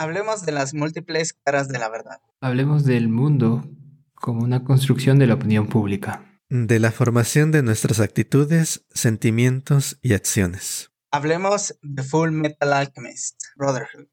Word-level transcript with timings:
Hablemos 0.00 0.46
de 0.46 0.52
las 0.52 0.74
múltiples 0.74 1.32
caras 1.32 1.66
de 1.66 1.76
la 1.80 1.88
verdad. 1.88 2.20
Hablemos 2.40 2.84
del 2.84 3.08
mundo 3.08 3.68
como 4.14 4.44
una 4.44 4.62
construcción 4.62 5.18
de 5.18 5.26
la 5.26 5.34
opinión 5.34 5.66
pública. 5.66 6.40
De 6.48 6.78
la 6.78 6.92
formación 6.92 7.50
de 7.50 7.64
nuestras 7.64 7.98
actitudes, 7.98 8.86
sentimientos 8.90 9.98
y 10.00 10.14
acciones. 10.14 10.92
Hablemos 11.10 11.76
de 11.82 12.04
Full 12.04 12.30
Metal 12.30 12.72
Alchemist, 12.74 13.42
Brotherhood. 13.56 14.06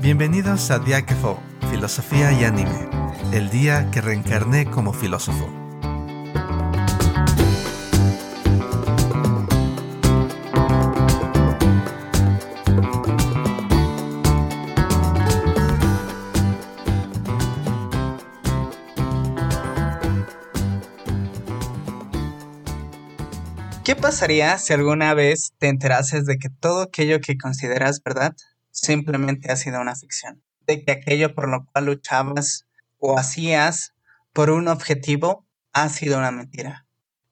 Bienvenidos 0.00 0.70
a 0.70 0.78
Diáquefo, 0.78 1.38
Filosofía 1.70 2.32
y 2.32 2.44
Anime, 2.44 2.88
el 3.34 3.50
día 3.50 3.90
que 3.90 4.00
reencarné 4.00 4.70
como 4.70 4.94
filósofo. 4.94 5.67
¿Qué 23.88 23.96
pasaría 23.96 24.58
si 24.58 24.74
alguna 24.74 25.14
vez 25.14 25.54
te 25.56 25.68
enterases 25.68 26.26
de 26.26 26.36
que 26.36 26.50
todo 26.50 26.82
aquello 26.82 27.22
que 27.22 27.38
consideras 27.38 28.02
verdad 28.02 28.36
simplemente 28.70 29.50
ha 29.50 29.56
sido 29.56 29.80
una 29.80 29.96
ficción? 29.96 30.44
De 30.66 30.84
que 30.84 30.92
aquello 30.92 31.34
por 31.34 31.48
lo 31.48 31.64
cual 31.64 31.86
luchabas 31.86 32.66
o 32.98 33.18
hacías 33.18 33.94
por 34.34 34.50
un 34.50 34.68
objetivo 34.68 35.48
ha 35.72 35.88
sido 35.88 36.18
una 36.18 36.30
mentira. 36.30 36.86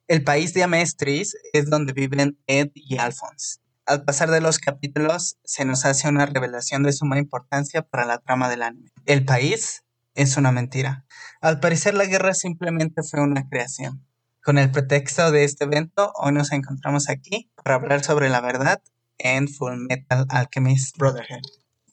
El 0.08 0.24
país 0.24 0.54
de 0.54 0.62
Amestris 0.62 1.36
es 1.52 1.68
donde 1.68 1.92
viven 1.92 2.38
Ed 2.46 2.70
y 2.72 2.96
Alphonse. 2.96 3.58
Al 3.84 4.04
pasar 4.06 4.30
de 4.30 4.40
los 4.40 4.58
capítulos 4.58 5.36
se 5.44 5.66
nos 5.66 5.84
hace 5.84 6.08
una 6.08 6.24
revelación 6.24 6.84
de 6.84 6.94
suma 6.94 7.18
importancia 7.18 7.82
para 7.82 8.06
la 8.06 8.16
trama 8.16 8.48
del 8.48 8.62
anime. 8.62 8.88
El 9.04 9.26
país 9.26 9.84
es 10.14 10.38
una 10.38 10.52
mentira. 10.52 11.04
Al 11.42 11.60
parecer 11.60 11.92
la 11.92 12.06
guerra 12.06 12.32
simplemente 12.32 13.02
fue 13.02 13.20
una 13.20 13.46
creación. 13.46 14.05
Con 14.46 14.58
el 14.58 14.70
pretexto 14.70 15.32
de 15.32 15.42
este 15.42 15.64
evento, 15.64 16.12
hoy 16.14 16.30
nos 16.30 16.52
encontramos 16.52 17.08
aquí 17.08 17.50
para 17.64 17.74
hablar 17.74 18.04
sobre 18.04 18.28
la 18.28 18.40
verdad 18.40 18.80
en 19.18 19.48
Full 19.48 19.74
Metal 19.88 20.24
Alchemist 20.28 20.96
Brotherhood. 20.96 21.42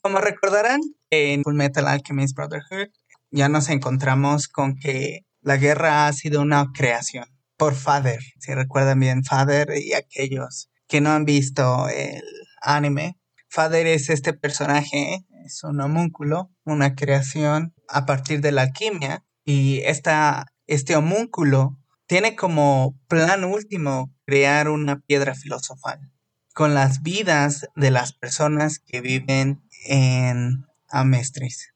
Como 0.00 0.18
recordarán, 0.20 0.80
en 1.10 1.42
Full 1.42 1.56
Metal 1.56 1.88
Alchemist 1.88 2.36
Brotherhood 2.36 2.92
ya 3.32 3.48
nos 3.48 3.70
encontramos 3.70 4.46
con 4.46 4.76
que 4.76 5.26
la 5.40 5.56
guerra 5.56 6.06
ha 6.06 6.12
sido 6.12 6.42
una 6.42 6.70
creación 6.72 7.24
por 7.56 7.74
Father. 7.74 8.20
Si 8.38 8.54
recuerdan 8.54 9.00
bien, 9.00 9.24
Father 9.24 9.70
y 9.76 9.94
aquellos 9.94 10.70
que 10.86 11.00
no 11.00 11.10
han 11.10 11.24
visto 11.24 11.88
el 11.88 12.22
anime, 12.62 13.18
Father 13.48 13.88
es 13.88 14.10
este 14.10 14.32
personaje, 14.32 15.26
es 15.44 15.64
un 15.64 15.80
homúnculo, 15.80 16.52
una 16.64 16.94
creación 16.94 17.74
a 17.88 18.06
partir 18.06 18.40
de 18.42 18.52
la 18.52 18.62
alquimia 18.62 19.24
y 19.44 19.80
esta, 19.80 20.46
este 20.68 20.94
homúnculo 20.94 21.80
tiene 22.06 22.36
como 22.36 22.98
plan 23.08 23.44
último 23.44 24.14
crear 24.26 24.68
una 24.68 25.00
piedra 25.00 25.34
filosofal 25.34 26.10
con 26.54 26.72
las 26.72 27.02
vidas 27.02 27.68
de 27.74 27.90
las 27.90 28.12
personas 28.12 28.78
que 28.78 29.00
viven 29.00 29.62
en 29.86 30.64
Amestris. 30.88 31.74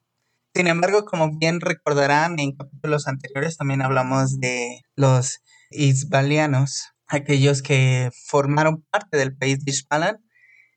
Sin 0.55 0.69
embargo, 0.69 1.05
como 1.05 1.37
bien 1.37 1.61
recordarán 1.61 2.39
en 2.39 2.57
capítulos 2.57 3.09
anteriores, 3.09 3.57
también 3.57 3.83
hablamos 3.83 4.39
de 4.39 4.83
los 4.95 5.43
isbalianos, 5.71 6.95
aquellos 7.09 7.63
que 7.63 8.11
formaron 8.27 8.85
parte 8.91 9.17
del 9.19 9.37
país 9.37 9.65
de 9.65 9.73
Ishbalan 9.73 10.25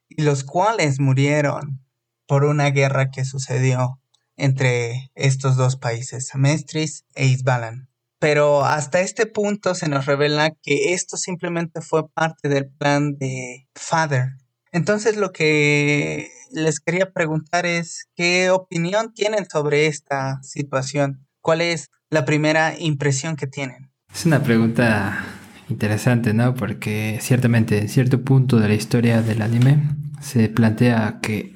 y 0.09 0.23
los 0.23 0.43
cuales 0.43 0.99
murieron 0.99 1.85
por 2.27 2.43
una 2.43 2.71
guerra 2.71 3.11
que 3.11 3.23
sucedió 3.23 4.01
entre 4.35 5.11
estos 5.13 5.57
dos 5.57 5.75
países, 5.75 6.33
Amestris 6.33 7.05
e 7.13 7.27
Isbalan. 7.27 7.90
Pero 8.21 8.63
hasta 8.63 9.01
este 9.01 9.25
punto 9.25 9.73
se 9.73 9.89
nos 9.89 10.05
revela 10.05 10.51
que 10.61 10.93
esto 10.93 11.17
simplemente 11.17 11.81
fue 11.81 12.07
parte 12.07 12.49
del 12.49 12.69
plan 12.69 13.17
de 13.17 13.67
Father. 13.73 14.33
Entonces 14.71 15.17
lo 15.17 15.31
que 15.31 16.29
les 16.51 16.79
quería 16.79 17.11
preguntar 17.13 17.65
es 17.65 18.09
qué 18.15 18.51
opinión 18.51 19.11
tienen 19.15 19.49
sobre 19.49 19.87
esta 19.87 20.39
situación. 20.43 21.25
¿Cuál 21.41 21.61
es 21.61 21.89
la 22.11 22.23
primera 22.23 22.77
impresión 22.77 23.35
que 23.35 23.47
tienen? 23.47 23.91
Es 24.13 24.27
una 24.27 24.43
pregunta 24.43 25.25
interesante, 25.67 26.31
¿no? 26.35 26.53
Porque 26.53 27.17
ciertamente 27.21 27.79
en 27.79 27.89
cierto 27.89 28.21
punto 28.21 28.59
de 28.59 28.67
la 28.67 28.75
historia 28.75 29.23
del 29.23 29.41
anime 29.41 29.79
se 30.21 30.47
plantea 30.47 31.17
que 31.23 31.55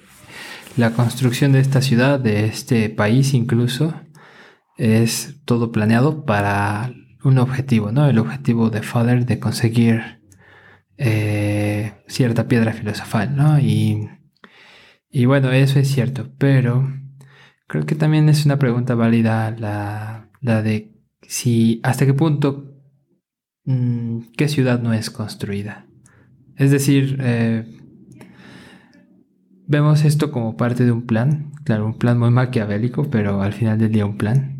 la 0.77 0.93
construcción 0.93 1.51
de 1.51 1.59
esta 1.59 1.83
ciudad, 1.83 2.19
de 2.19 2.47
este 2.47 2.89
país 2.89 3.35
incluso, 3.35 3.93
es 4.77 5.41
todo 5.45 5.71
planeado 5.71 6.25
para 6.25 6.93
un 7.23 7.37
objetivo, 7.37 7.91
¿no? 7.91 8.07
El 8.07 8.19
objetivo 8.19 8.69
de 8.69 8.81
Father 8.81 9.25
de 9.25 9.39
conseguir 9.39 10.21
eh, 10.97 11.93
cierta 12.07 12.47
piedra 12.47 12.73
filosofal, 12.73 13.35
¿no? 13.35 13.59
Y, 13.59 14.09
y, 15.09 15.25
bueno, 15.25 15.51
eso 15.51 15.79
es 15.79 15.89
cierto, 15.89 16.29
pero 16.37 16.87
creo 17.67 17.85
que 17.85 17.95
también 17.95 18.29
es 18.29 18.45
una 18.45 18.59
pregunta 18.59 18.95
válida 18.95 19.51
la, 19.57 20.29
la 20.41 20.61
de 20.61 20.93
si 21.21 21.79
hasta 21.83 22.05
qué 22.05 22.13
punto 22.13 22.75
mmm, 23.65 24.19
qué 24.37 24.47
ciudad 24.47 24.81
no 24.81 24.93
es 24.93 25.09
construida. 25.09 25.87
Es 26.57 26.71
decir, 26.71 27.17
eh, 27.21 27.65
vemos 29.67 30.05
esto 30.05 30.31
como 30.31 30.55
parte 30.55 30.85
de 30.85 30.91
un 30.91 31.05
plan, 31.05 31.51
claro, 31.63 31.85
un 31.87 31.97
plan 31.97 32.19
muy 32.19 32.29
maquiavélico, 32.29 33.09
pero 33.09 33.41
al 33.41 33.53
final 33.53 33.79
del 33.79 33.91
día 33.91 34.05
un 34.05 34.17
plan 34.17 34.54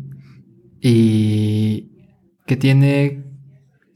y 0.88 1.90
que 2.46 2.56
tiene 2.56 3.24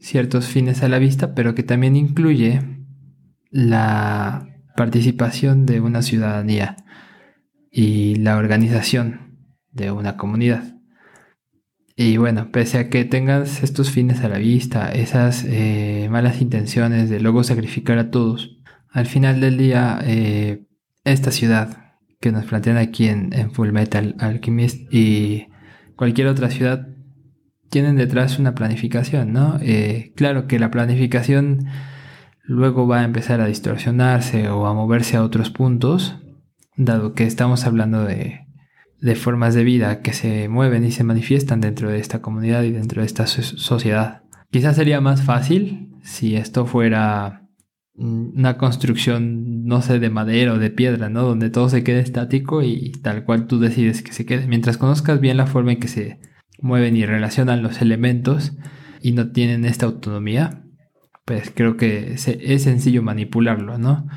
ciertos 0.01 0.47
fines 0.47 0.83
a 0.83 0.89
la 0.89 0.99
vista, 0.99 1.33
pero 1.33 1.55
que 1.55 1.63
también 1.63 1.95
incluye 1.95 2.59
la 3.49 4.49
participación 4.75 5.65
de 5.65 5.79
una 5.79 6.01
ciudadanía 6.01 6.75
y 7.71 8.15
la 8.15 8.35
organización 8.35 9.37
de 9.71 9.91
una 9.91 10.17
comunidad. 10.17 10.81
Y 11.95 12.17
bueno, 12.17 12.51
pese 12.51 12.79
a 12.79 12.89
que 12.89 13.05
tengas 13.05 13.63
estos 13.63 13.89
fines 13.89 14.21
a 14.25 14.27
la 14.27 14.39
vista, 14.39 14.91
esas 14.91 15.45
eh, 15.47 16.09
malas 16.11 16.41
intenciones 16.41 17.09
de 17.09 17.21
luego 17.21 17.45
sacrificar 17.45 17.99
a 17.99 18.11
todos, 18.11 18.59
al 18.89 19.05
final 19.05 19.39
del 19.39 19.57
día, 19.57 19.97
eh, 20.03 20.65
esta 21.05 21.31
ciudad 21.31 21.95
que 22.19 22.33
nos 22.33 22.43
plantean 22.43 22.75
aquí 22.75 23.07
en, 23.07 23.31
en 23.31 23.53
Full 23.53 23.71
Metal 23.71 24.13
Alchemist 24.19 24.93
y 24.93 25.50
cualquier 26.01 26.29
otra 26.29 26.49
ciudad 26.49 26.87
tienen 27.69 27.95
detrás 27.95 28.39
una 28.39 28.55
planificación, 28.55 29.33
¿no? 29.33 29.59
Eh, 29.61 30.13
claro 30.15 30.47
que 30.47 30.57
la 30.57 30.71
planificación 30.71 31.67
luego 32.41 32.87
va 32.87 33.01
a 33.01 33.03
empezar 33.03 33.39
a 33.39 33.45
distorsionarse 33.45 34.49
o 34.49 34.65
a 34.65 34.73
moverse 34.73 35.15
a 35.15 35.23
otros 35.23 35.51
puntos, 35.51 36.17
dado 36.75 37.13
que 37.13 37.25
estamos 37.25 37.67
hablando 37.67 38.03
de, 38.03 38.47
de 38.99 39.15
formas 39.15 39.53
de 39.53 39.63
vida 39.63 40.01
que 40.01 40.13
se 40.13 40.49
mueven 40.49 40.85
y 40.85 40.91
se 40.91 41.03
manifiestan 41.03 41.61
dentro 41.61 41.91
de 41.91 41.99
esta 41.99 42.19
comunidad 42.19 42.63
y 42.63 42.71
dentro 42.71 43.03
de 43.03 43.05
esta 43.05 43.27
sociedad. 43.27 44.23
Quizás 44.49 44.77
sería 44.77 45.01
más 45.01 45.21
fácil 45.21 45.99
si 46.01 46.35
esto 46.35 46.65
fuera 46.65 47.40
una 47.93 48.57
construcción, 48.57 49.65
no 49.65 49.81
sé, 49.81 49.99
de 49.99 50.09
madera 50.09 50.53
o 50.53 50.59
de 50.59 50.69
piedra, 50.69 51.09
¿no? 51.09 51.23
Donde 51.23 51.49
todo 51.49 51.69
se 51.69 51.83
quede 51.83 51.99
estático 51.99 52.63
y 52.63 52.91
tal 53.03 53.25
cual 53.25 53.47
tú 53.47 53.59
decides 53.59 54.01
que 54.01 54.13
se 54.13 54.25
quede. 54.25 54.47
Mientras 54.47 54.77
conozcas 54.77 55.19
bien 55.19 55.37
la 55.37 55.47
forma 55.47 55.73
en 55.73 55.79
que 55.79 55.87
se 55.87 56.19
mueven 56.59 56.95
y 56.95 57.05
relacionan 57.05 57.63
los 57.63 57.81
elementos 57.81 58.53
y 59.01 59.11
no 59.11 59.31
tienen 59.31 59.65
esta 59.65 59.85
autonomía, 59.85 60.63
pues 61.25 61.51
creo 61.53 61.77
que 61.77 62.13
es 62.13 62.63
sencillo 62.63 63.03
manipularlo, 63.03 63.77
¿no? 63.77 64.07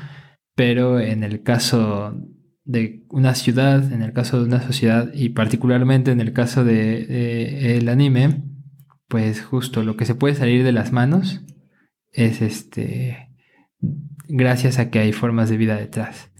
Pero 0.55 0.99
en 0.99 1.23
el 1.23 1.43
caso 1.43 2.15
de 2.63 3.05
una 3.09 3.35
ciudad, 3.35 3.91
en 3.91 4.01
el 4.01 4.13
caso 4.13 4.39
de 4.39 4.45
una 4.45 4.61
sociedad 4.61 5.11
y 5.13 5.29
particularmente 5.29 6.11
en 6.11 6.21
el 6.21 6.33
caso 6.33 6.63
del 6.63 7.07
de, 7.07 7.77
el 7.77 7.89
anime, 7.89 8.43
pues 9.07 9.43
justo 9.43 9.83
lo 9.83 9.97
que 9.97 10.05
se 10.05 10.15
puede 10.15 10.35
salir 10.35 10.63
de 10.63 10.71
las 10.71 10.91
manos 10.91 11.43
es 12.11 12.41
este 12.41 13.34
gracias 14.27 14.79
a 14.79 14.89
que 14.89 14.99
hay 14.99 15.13
formas 15.13 15.49
de 15.49 15.57
vida 15.57 15.75
detrás. 15.75 16.31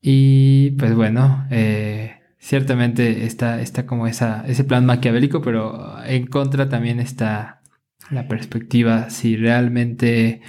Y 0.00 0.72
pues 0.72 0.94
bueno, 0.94 1.46
eh, 1.50 2.20
ciertamente 2.38 3.24
está, 3.24 3.60
está 3.60 3.86
como 3.86 4.06
esa, 4.06 4.44
ese 4.46 4.64
plan 4.64 4.86
maquiavélico, 4.86 5.42
pero 5.42 6.02
en 6.04 6.26
contra 6.26 6.68
también 6.68 7.00
está 7.00 7.62
la 8.10 8.28
perspectiva 8.28 9.10
si 9.10 9.36
realmente 9.36 10.40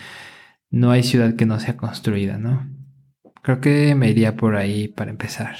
no 0.69 0.91
hay 0.91 1.03
ciudad 1.03 1.35
que 1.35 1.45
no 1.45 1.59
sea 1.59 1.77
construida, 1.77 2.37
¿no? 2.37 2.69
Creo 3.41 3.59
que 3.59 3.95
me 3.95 4.09
iría 4.09 4.35
por 4.35 4.55
ahí 4.55 4.87
para 4.87 5.11
empezar. 5.11 5.55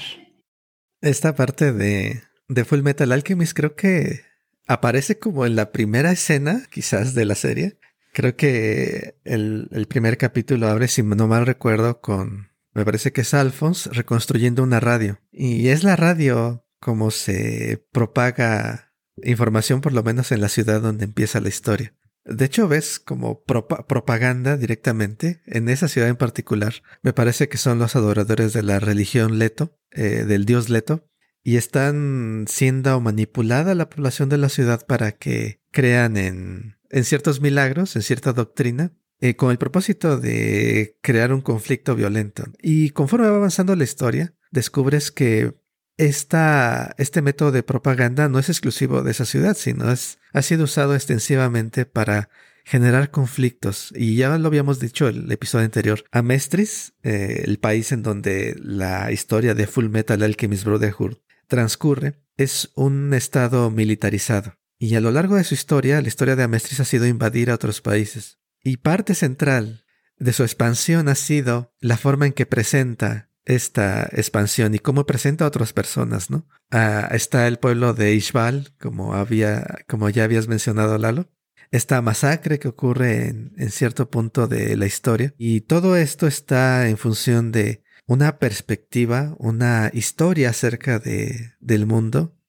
Esta 1.00 1.34
parte 1.34 1.72
de, 1.72 2.22
de 2.48 2.64
Full 2.64 2.82
Metal 2.82 3.10
Alchemist 3.10 3.56
creo 3.56 3.74
que 3.74 4.20
aparece 4.66 5.18
como 5.18 5.46
en 5.46 5.56
la 5.56 5.72
primera 5.72 6.12
escena, 6.12 6.62
quizás, 6.70 7.14
de 7.14 7.24
la 7.24 7.34
serie. 7.34 7.79
Creo 8.12 8.36
que 8.36 9.16
el, 9.24 9.68
el 9.72 9.86
primer 9.86 10.18
capítulo 10.18 10.68
abre, 10.68 10.88
si 10.88 11.02
no 11.02 11.28
mal 11.28 11.46
recuerdo, 11.46 12.00
con 12.00 12.50
me 12.72 12.84
parece 12.84 13.12
que 13.12 13.22
es 13.22 13.34
Alphonse, 13.34 13.90
reconstruyendo 13.90 14.62
una 14.62 14.80
radio. 14.80 15.20
Y 15.32 15.68
es 15.68 15.82
la 15.82 15.96
radio 15.96 16.64
como 16.78 17.10
se 17.10 17.84
propaga 17.92 18.92
información, 19.22 19.80
por 19.80 19.92
lo 19.92 20.02
menos 20.02 20.32
en 20.32 20.40
la 20.40 20.48
ciudad 20.48 20.80
donde 20.80 21.04
empieza 21.04 21.40
la 21.40 21.48
historia. 21.48 21.94
De 22.24 22.44
hecho, 22.44 22.68
ves 22.68 23.00
como 23.00 23.42
propaganda 23.44 24.56
directamente 24.56 25.42
en 25.46 25.68
esa 25.68 25.88
ciudad 25.88 26.08
en 26.08 26.16
particular. 26.16 26.74
Me 27.02 27.12
parece 27.12 27.48
que 27.48 27.58
son 27.58 27.78
los 27.78 27.96
adoradores 27.96 28.52
de 28.52 28.62
la 28.62 28.78
religión 28.78 29.38
Leto, 29.38 29.78
eh, 29.90 30.24
del 30.24 30.44
dios 30.44 30.68
Leto, 30.68 31.08
y 31.42 31.56
están 31.56 32.44
siendo 32.48 33.00
manipulada 33.00 33.74
la 33.74 33.88
población 33.88 34.28
de 34.28 34.38
la 34.38 34.48
ciudad 34.48 34.86
para 34.86 35.12
que 35.12 35.60
crean 35.72 36.16
en, 36.16 36.76
en 36.90 37.04
ciertos 37.04 37.40
milagros, 37.40 37.96
en 37.96 38.02
cierta 38.02 38.32
doctrina, 38.32 38.92
eh, 39.20 39.36
con 39.36 39.50
el 39.50 39.58
propósito 39.58 40.18
de 40.18 40.96
crear 41.02 41.32
un 41.32 41.40
conflicto 41.40 41.94
violento. 41.94 42.44
Y 42.60 42.90
conforme 42.90 43.28
va 43.28 43.36
avanzando 43.36 43.76
la 43.76 43.84
historia, 43.84 44.34
descubres 44.50 45.10
que 45.10 45.54
esta, 45.98 46.94
este 46.96 47.20
método 47.20 47.52
de 47.52 47.62
propaganda 47.62 48.28
no 48.28 48.38
es 48.38 48.48
exclusivo 48.48 49.02
de 49.02 49.10
esa 49.10 49.26
ciudad, 49.26 49.54
sino 49.56 49.92
es, 49.92 50.18
ha 50.32 50.40
sido 50.40 50.64
usado 50.64 50.94
extensivamente 50.94 51.84
para 51.84 52.30
generar 52.64 53.10
conflictos. 53.10 53.92
Y 53.94 54.16
ya 54.16 54.36
lo 54.38 54.46
habíamos 54.46 54.80
dicho 54.80 55.08
el 55.08 55.30
episodio 55.30 55.66
anterior. 55.66 56.04
Amestris, 56.12 56.94
eh, 57.02 57.42
el 57.44 57.58
país 57.58 57.92
en 57.92 58.02
donde 58.02 58.56
la 58.62 59.12
historia 59.12 59.54
de 59.54 59.66
Full 59.66 59.88
Metal 59.88 60.22
Alchemist 60.22 60.64
Brotherhood 60.64 61.18
transcurre, 61.46 62.14
es 62.36 62.70
un 62.74 63.12
estado 63.12 63.70
militarizado. 63.70 64.54
Y 64.82 64.94
a 64.94 65.00
lo 65.00 65.10
largo 65.10 65.36
de 65.36 65.44
su 65.44 65.52
historia, 65.52 66.00
la 66.00 66.08
historia 66.08 66.36
de 66.36 66.42
Amestris 66.42 66.80
ha 66.80 66.86
sido 66.86 67.06
invadir 67.06 67.50
a 67.50 67.54
otros 67.54 67.82
países. 67.82 68.38
Y 68.64 68.78
parte 68.78 69.14
central 69.14 69.84
de 70.16 70.32
su 70.32 70.42
expansión 70.42 71.10
ha 71.10 71.14
sido 71.14 71.74
la 71.80 71.98
forma 71.98 72.24
en 72.24 72.32
que 72.32 72.46
presenta 72.46 73.28
esta 73.44 74.08
expansión 74.12 74.74
y 74.74 74.78
cómo 74.78 75.04
presenta 75.04 75.44
a 75.44 75.48
otras 75.48 75.74
personas, 75.74 76.30
¿no? 76.30 76.48
Ah, 76.70 77.10
está 77.12 77.46
el 77.46 77.58
pueblo 77.58 77.92
de 77.92 78.14
Ishbal, 78.14 78.72
como 78.80 79.12
había, 79.12 79.84
como 79.86 80.08
ya 80.08 80.24
habías 80.24 80.48
mencionado, 80.48 80.96
Lalo. 80.96 81.28
Esta 81.70 82.00
masacre 82.00 82.58
que 82.58 82.68
ocurre 82.68 83.28
en, 83.28 83.52
en 83.58 83.70
cierto 83.70 84.08
punto 84.08 84.46
de 84.46 84.78
la 84.78 84.86
historia. 84.86 85.34
Y 85.36 85.60
todo 85.60 85.94
esto 85.94 86.26
está 86.26 86.88
en 86.88 86.96
función 86.96 87.52
de 87.52 87.82
una 88.06 88.38
perspectiva, 88.38 89.36
una 89.38 89.90
historia 89.92 90.50
acerca 90.50 90.98
de, 90.98 91.52
del 91.60 91.84
mundo, 91.84 92.39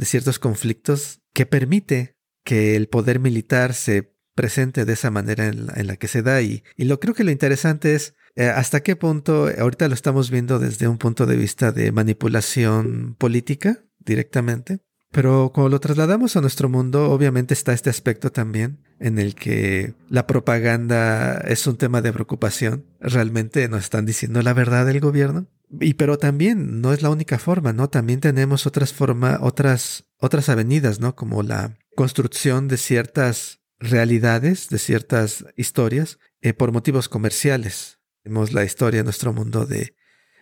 de 0.00 0.06
ciertos 0.06 0.38
conflictos, 0.38 1.20
que 1.34 1.44
permite 1.44 2.16
que 2.42 2.74
el 2.74 2.88
poder 2.88 3.20
militar 3.20 3.74
se 3.74 4.16
presente 4.34 4.86
de 4.86 4.94
esa 4.94 5.10
manera 5.10 5.46
en 5.46 5.86
la, 5.86 5.96
que 5.96 6.08
se 6.08 6.22
da. 6.22 6.40
Y, 6.40 6.64
y, 6.74 6.86
lo 6.86 6.98
creo 6.98 7.14
que 7.14 7.22
lo 7.22 7.30
interesante 7.30 7.94
es 7.94 8.14
eh, 8.34 8.46
hasta 8.46 8.82
qué 8.82 8.96
punto, 8.96 9.50
ahorita 9.58 9.88
lo 9.88 9.94
estamos 9.94 10.30
viendo 10.30 10.58
desde 10.58 10.88
un 10.88 10.96
punto 10.96 11.26
de 11.26 11.36
vista 11.36 11.70
de 11.70 11.92
manipulación 11.92 13.14
política 13.18 13.84
directamente, 13.98 14.80
pero 15.12 15.50
cuando 15.52 15.68
lo 15.68 15.80
trasladamos 15.80 16.34
a 16.36 16.40
nuestro 16.40 16.70
mundo, 16.70 17.10
obviamente 17.10 17.52
está 17.52 17.74
este 17.74 17.90
aspecto 17.90 18.32
también 18.32 18.82
en 19.00 19.18
el 19.18 19.34
que 19.34 19.92
la 20.08 20.26
propaganda 20.26 21.42
es 21.46 21.66
un 21.66 21.76
tema 21.76 22.00
de 22.00 22.12
preocupación. 22.12 22.86
Realmente 23.00 23.68
nos 23.68 23.80
están 23.80 24.06
diciendo 24.06 24.40
la 24.40 24.54
verdad 24.54 24.86
del 24.86 25.00
gobierno. 25.00 25.46
Y 25.78 25.94
pero 25.94 26.18
también 26.18 26.80
no 26.80 26.92
es 26.92 27.02
la 27.02 27.10
única 27.10 27.38
forma, 27.38 27.72
¿no? 27.72 27.88
También 27.88 28.20
tenemos 28.20 28.66
otras 28.66 28.92
formas, 28.92 29.38
otras, 29.40 30.04
otras 30.18 30.48
avenidas, 30.48 31.00
¿no? 31.00 31.14
Como 31.14 31.42
la 31.42 31.78
construcción 31.94 32.66
de 32.66 32.76
ciertas 32.76 33.60
realidades, 33.78 34.68
de 34.68 34.78
ciertas 34.78 35.44
historias, 35.56 36.18
eh, 36.40 36.54
por 36.54 36.72
motivos 36.72 37.08
comerciales. 37.08 38.00
Vemos 38.24 38.52
la 38.52 38.64
historia 38.64 39.00
de 39.00 39.04
nuestro 39.04 39.32
mundo 39.32 39.64
de, 39.64 39.94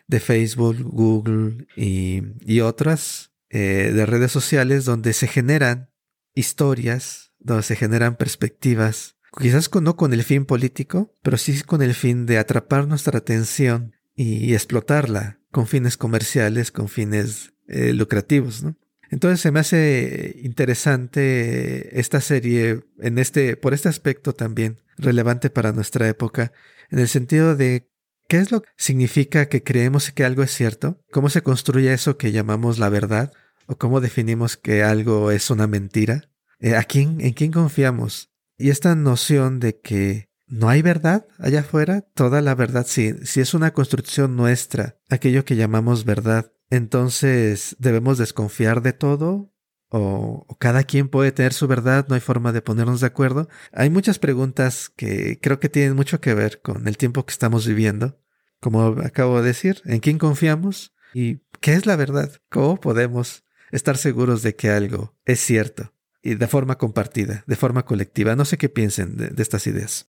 de 0.06 0.20
Facebook, 0.20 0.82
Google 0.82 1.66
y, 1.76 2.22
y 2.40 2.60
otras 2.60 3.32
eh, 3.50 3.92
de 3.94 4.06
redes 4.06 4.32
sociales 4.32 4.84
donde 4.84 5.12
se 5.12 5.26
generan 5.26 5.90
historias, 6.34 7.32
donde 7.38 7.62
se 7.62 7.76
generan 7.76 8.16
perspectivas, 8.16 9.16
quizás 9.38 9.70
no 9.80 9.96
con 9.96 10.12
el 10.12 10.24
fin 10.24 10.44
político, 10.44 11.16
pero 11.22 11.36
sí 11.36 11.62
con 11.62 11.82
el 11.82 11.94
fin 11.94 12.26
de 12.26 12.38
atrapar 12.38 12.86
nuestra 12.86 13.18
atención 13.18 13.94
y, 14.18 14.54
explotarla 14.54 15.38
con 15.52 15.68
fines 15.68 15.96
comerciales, 15.96 16.72
con 16.72 16.88
fines 16.88 17.52
eh, 17.68 17.92
lucrativos. 17.92 18.64
Entonces 19.10 19.40
se 19.40 19.52
me 19.52 19.60
hace 19.60 20.40
interesante 20.42 21.98
esta 21.98 22.20
serie 22.20 22.80
en 22.98 23.18
este, 23.18 23.56
por 23.56 23.74
este 23.74 23.88
aspecto 23.88 24.34
también 24.34 24.82
relevante 24.96 25.50
para 25.50 25.72
nuestra 25.72 26.08
época, 26.08 26.52
en 26.90 26.98
el 26.98 27.08
sentido 27.08 27.54
de 27.54 27.88
qué 28.26 28.38
es 28.38 28.50
lo 28.50 28.62
que 28.62 28.68
significa 28.76 29.48
que 29.48 29.62
creemos 29.62 30.10
que 30.10 30.24
algo 30.24 30.42
es 30.42 30.50
cierto, 30.50 31.00
cómo 31.12 31.30
se 31.30 31.42
construye 31.42 31.92
eso 31.92 32.18
que 32.18 32.32
llamamos 32.32 32.78
la 32.78 32.88
verdad, 32.88 33.32
o 33.66 33.76
cómo 33.76 34.00
definimos 34.00 34.56
que 34.56 34.82
algo 34.82 35.30
es 35.30 35.48
una 35.48 35.68
mentira, 35.68 36.28
eh, 36.58 36.74
¿a 36.74 36.82
quién, 36.82 37.20
en 37.20 37.34
quién 37.34 37.52
confiamos? 37.52 38.30
Y 38.56 38.70
esta 38.70 38.96
noción 38.96 39.60
de 39.60 39.78
que 39.78 40.27
no 40.48 40.68
hay 40.68 40.82
verdad 40.82 41.26
allá 41.38 41.60
afuera, 41.60 42.02
toda 42.14 42.40
la 42.40 42.54
verdad, 42.54 42.86
si, 42.86 43.14
si 43.24 43.40
es 43.40 43.54
una 43.54 43.72
construcción 43.72 44.36
nuestra, 44.36 44.96
aquello 45.08 45.44
que 45.44 45.56
llamamos 45.56 46.04
verdad, 46.04 46.52
entonces, 46.70 47.76
¿debemos 47.78 48.18
desconfiar 48.18 48.82
de 48.82 48.92
todo? 48.92 49.52
¿O, 49.90 50.46
cada 50.58 50.84
quien 50.84 51.08
puede 51.08 51.32
tener 51.32 51.54
su 51.54 51.66
verdad? 51.66 52.06
¿No 52.08 52.14
hay 52.14 52.20
forma 52.20 52.52
de 52.52 52.60
ponernos 52.60 53.00
de 53.00 53.06
acuerdo? 53.06 53.48
Hay 53.72 53.88
muchas 53.88 54.18
preguntas 54.18 54.90
que 54.94 55.38
creo 55.40 55.60
que 55.60 55.70
tienen 55.70 55.96
mucho 55.96 56.20
que 56.20 56.34
ver 56.34 56.60
con 56.60 56.86
el 56.86 56.98
tiempo 56.98 57.24
que 57.24 57.32
estamos 57.32 57.66
viviendo. 57.66 58.20
Como 58.60 58.86
acabo 59.02 59.40
de 59.40 59.48
decir, 59.48 59.80
¿en 59.86 60.00
quién 60.00 60.18
confiamos? 60.18 60.94
¿Y 61.14 61.42
qué 61.60 61.72
es 61.72 61.86
la 61.86 61.96
verdad? 61.96 62.32
¿Cómo 62.50 62.80
podemos 62.80 63.44
estar 63.70 63.96
seguros 63.96 64.42
de 64.42 64.56
que 64.56 64.68
algo 64.70 65.16
es 65.24 65.40
cierto? 65.40 65.94
Y 66.20 66.34
de 66.34 66.48
forma 66.48 66.76
compartida, 66.76 67.44
de 67.46 67.56
forma 67.56 67.86
colectiva. 67.86 68.36
No 68.36 68.44
sé 68.44 68.58
qué 68.58 68.68
piensen 68.68 69.16
de 69.16 69.42
estas 69.42 69.66
ideas. 69.66 70.10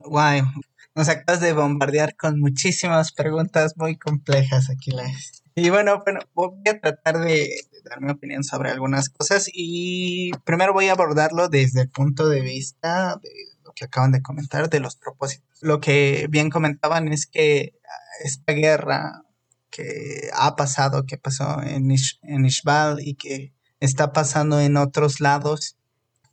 Wow, 0.00 0.50
nos 0.94 1.10
acabas 1.10 1.42
de 1.42 1.52
bombardear 1.52 2.16
con 2.16 2.40
muchísimas 2.40 3.12
preguntas 3.12 3.74
muy 3.76 3.98
complejas, 3.98 4.70
Aquiles. 4.70 5.42
Y 5.54 5.68
bueno, 5.68 6.02
bueno, 6.04 6.20
voy 6.32 6.54
a 6.70 6.80
tratar 6.80 7.18
de, 7.18 7.50
dar 7.84 8.00
mi 8.00 8.10
opinión 8.10 8.42
sobre 8.42 8.70
algunas 8.70 9.10
cosas 9.10 9.50
y 9.52 10.30
primero 10.44 10.72
voy 10.72 10.88
a 10.88 10.92
abordarlo 10.92 11.48
desde 11.48 11.82
el 11.82 11.90
punto 11.90 12.30
de 12.30 12.40
vista 12.40 13.16
de 13.22 13.30
lo 13.62 13.72
que 13.72 13.84
acaban 13.84 14.10
de 14.10 14.22
comentar, 14.22 14.70
de 14.70 14.80
los 14.80 14.96
propósitos. 14.96 15.58
Lo 15.60 15.80
que 15.80 16.26
bien 16.30 16.48
comentaban 16.48 17.08
es 17.08 17.26
que 17.26 17.78
esta 18.24 18.54
guerra 18.54 19.24
que 19.68 20.30
ha 20.32 20.56
pasado, 20.56 21.04
que 21.04 21.18
pasó 21.18 21.60
en, 21.62 21.94
en 22.22 22.46
Ishbal 22.46 23.00
y 23.00 23.16
que 23.16 23.52
está 23.80 24.12
pasando 24.12 24.60
en 24.60 24.78
otros 24.78 25.20
lados 25.20 25.76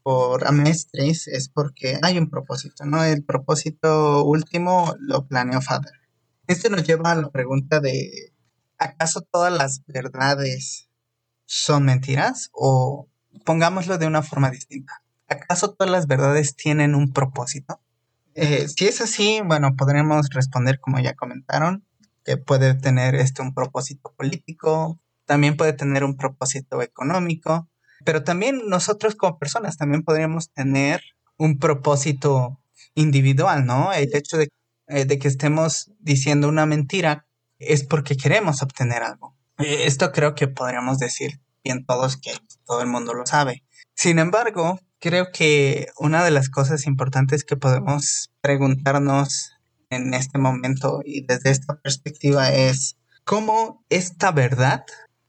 por 0.08 0.48
Amestris 0.48 1.28
es 1.28 1.50
porque 1.50 2.00
hay 2.02 2.18
un 2.18 2.30
propósito, 2.30 2.86
¿no? 2.86 3.04
El 3.04 3.26
propósito 3.26 4.24
último 4.24 4.96
lo 5.00 5.28
planeó 5.28 5.60
Father. 5.60 5.92
Esto 6.48 6.70
nos 6.70 6.88
lleva 6.88 7.12
a 7.12 7.16
la 7.16 7.30
pregunta 7.30 7.82
de 7.82 8.32
¿acaso 8.78 9.20
todas 9.20 9.52
las 9.52 9.84
verdades 9.86 10.88
son 11.46 11.84
mentiras? 11.84 12.50
O 12.54 13.10
pongámoslo 13.44 13.98
de 13.98 14.08
una 14.08 14.24
forma 14.24 14.50
distinta. 14.50 15.04
¿Acaso 15.28 15.74
todas 15.74 15.92
las 15.92 16.08
verdades 16.08 16.56
tienen 16.56 16.96
un 16.96 17.12
propósito? 17.12 17.82
Eh, 18.34 18.70
si 18.70 18.86
es 18.86 19.02
así, 19.02 19.42
bueno, 19.44 19.76
podremos 19.76 20.30
responder 20.30 20.80
como 20.80 21.00
ya 21.00 21.16
comentaron, 21.16 21.86
que 22.24 22.38
puede 22.38 22.76
tener 22.76 23.14
este 23.16 23.42
un 23.42 23.54
propósito 23.54 24.14
político, 24.16 25.02
también 25.26 25.58
puede 25.58 25.74
tener 25.74 26.06
un 26.06 26.16
propósito 26.16 26.82
económico, 26.82 27.68
pero 28.08 28.24
también 28.24 28.62
nosotros 28.70 29.16
como 29.16 29.38
personas 29.38 29.76
también 29.76 30.02
podríamos 30.02 30.50
tener 30.52 31.02
un 31.36 31.60
propósito 31.60 32.58
individual, 32.96 33.66
¿no? 33.66 33.92
El 33.92 34.16
hecho 34.16 34.38
de, 34.38 34.48
eh, 34.88 35.04
de 35.04 35.20
que 35.20 35.28
estemos 35.28 35.92
diciendo 36.00 36.48
una 36.48 36.66
mentira 36.66 37.26
es 37.60 37.84
porque 37.84 38.16
queremos 38.16 38.64
obtener 38.64 39.04
algo. 39.04 39.36
Eh, 39.58 39.84
esto 39.88 40.14
creo 40.14 40.36
que 40.36 40.48
podríamos 40.48 41.00
decir 41.00 41.42
bien 41.66 41.86
todos 41.86 42.16
que 42.16 42.32
todo 42.66 42.80
el 42.80 42.88
mundo 42.88 43.14
lo 43.14 43.26
sabe. 43.26 43.66
Sin 43.94 44.20
embargo, 44.20 44.80
creo 45.00 45.34
que 45.34 45.88
una 45.98 46.24
de 46.24 46.32
las 46.32 46.48
cosas 46.48 46.88
importantes 46.88 47.44
que 47.44 47.58
podemos 47.58 48.32
preguntarnos 48.40 49.52
en 49.90 50.14
este 50.14 50.38
momento 50.38 51.02
y 51.04 51.26
desde 51.26 51.50
esta 51.52 51.76
perspectiva 51.76 52.54
es 52.54 52.96
cómo 53.26 53.84
esta 53.90 54.32
verdad, 54.32 54.86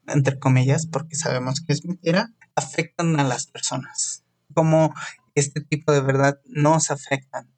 entre 0.06 0.38
comillas, 0.38 0.86
porque 0.86 1.16
sabemos 1.16 1.60
que 1.60 1.72
es 1.72 1.84
mentira, 1.84 2.30
afectan 2.58 3.18
a 3.18 3.24
las 3.24 3.46
personas. 3.46 4.24
Cómo 4.54 4.94
este 5.34 5.60
tipo 5.60 5.92
de 5.92 6.00
verdad 6.00 6.40
nos 6.46 6.90
afectan. 6.90 7.50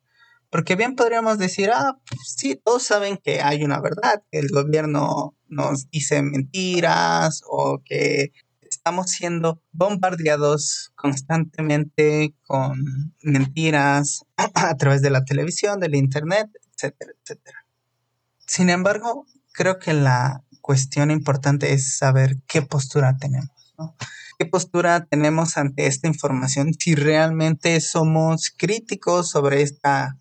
Porque 0.50 0.74
bien 0.74 0.96
podríamos 0.96 1.38
decir, 1.38 1.70
ah, 1.72 1.98
pues 2.08 2.34
sí, 2.36 2.60
todos 2.62 2.82
saben 2.82 3.16
que 3.16 3.40
hay 3.40 3.62
una 3.62 3.80
verdad, 3.80 4.22
que 4.30 4.40
el 4.40 4.48
gobierno 4.48 5.34
nos 5.48 5.88
dice 5.90 6.22
mentiras 6.22 7.42
o 7.48 7.80
que 7.84 8.32
estamos 8.68 9.10
siendo 9.10 9.62
bombardeados 9.72 10.92
constantemente 10.96 12.34
con 12.46 13.14
mentiras 13.22 14.24
a 14.54 14.76
través 14.76 15.02
de 15.02 15.10
la 15.10 15.24
televisión, 15.24 15.78
del 15.80 15.94
internet, 15.94 16.48
etcétera, 16.74 17.12
etcétera. 17.22 17.66
Sin 18.46 18.70
embargo, 18.70 19.26
creo 19.52 19.78
que 19.78 19.92
la 19.92 20.42
cuestión 20.60 21.10
importante 21.10 21.72
es 21.72 21.96
saber 21.96 22.38
qué 22.46 22.62
postura 22.62 23.16
tenemos, 23.18 23.74
¿no? 23.78 23.96
¿Qué 24.40 24.46
postura 24.46 25.04
tenemos 25.04 25.58
ante 25.58 25.86
esta 25.86 26.08
información? 26.08 26.72
Si 26.72 26.94
realmente 26.94 27.78
somos 27.82 28.50
críticos 28.56 29.28
sobre 29.28 29.60
esta 29.60 30.16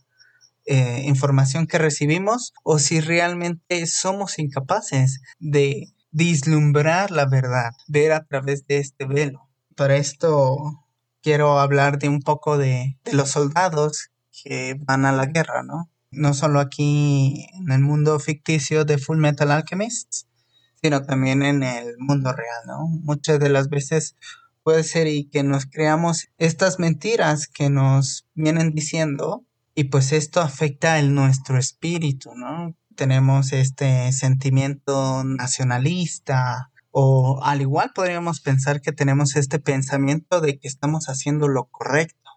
eh, 0.66 1.04
información 1.06 1.68
que 1.68 1.78
recibimos 1.78 2.52
o 2.64 2.80
si 2.80 3.00
realmente 3.00 3.88
somos 3.88 4.38
incapaces 4.38 5.22
de 5.40 5.94
vislumbrar 6.12 7.12
la 7.12 7.28
verdad, 7.28 7.72
ver 7.88 8.12
a 8.12 8.26
través 8.26 8.68
de 8.68 8.80
este 8.80 9.06
velo. 9.06 9.48
Para 9.78 9.96
esto 9.96 10.86
quiero 11.22 11.58
hablar 11.58 11.98
de 11.98 12.10
un 12.10 12.20
poco 12.20 12.58
de, 12.58 12.98
de 13.06 13.14
los 13.14 13.30
soldados 13.30 14.10
que 14.44 14.76
van 14.82 15.06
a 15.06 15.14
la 15.14 15.28
guerra, 15.28 15.64
¿no? 15.64 15.90
No 16.12 16.34
solo 16.34 16.60
aquí 16.60 17.48
en 17.54 17.72
el 17.72 17.80
mundo 17.80 18.20
ficticio 18.20 18.84
de 18.84 18.98
Full 18.98 19.18
Metal 19.18 19.50
Alchemist, 19.50 20.26
sino 20.82 21.02
también 21.04 21.44
en 21.44 21.64
el 21.64 21.96
mundo 21.98 22.32
real, 22.34 22.62
¿no? 22.68 22.88
Muchas 22.88 23.40
de 23.40 23.50
las 23.50 23.70
veces 23.70 24.16
puede 24.64 24.84
ser 24.84 25.08
y 25.08 25.26
que 25.26 25.44
nos 25.44 25.66
creamos 25.66 26.28
estas 26.38 26.80
mentiras 26.80 27.48
que 27.48 27.70
nos 27.70 28.28
vienen 28.34 28.74
diciendo 28.74 29.46
y 29.76 29.86
pues 29.86 30.12
esto 30.12 30.42
afecta 30.42 31.00
el 31.00 31.14
nuestro 31.16 31.58
espíritu, 31.58 32.36
¿no? 32.36 32.76
Tenemos 32.96 33.54
este 33.54 34.12
sentimiento 34.12 35.24
nacionalista 35.24 36.72
o 36.92 37.40
al 37.44 37.62
igual 37.62 37.92
podríamos 37.96 38.42
pensar 38.42 38.82
que 38.82 38.92
tenemos 38.92 39.36
este 39.36 39.60
pensamiento 39.60 40.42
de 40.42 40.60
que 40.60 40.68
estamos 40.68 41.08
haciendo 41.08 41.48
lo 41.48 41.66
correcto. 41.66 42.30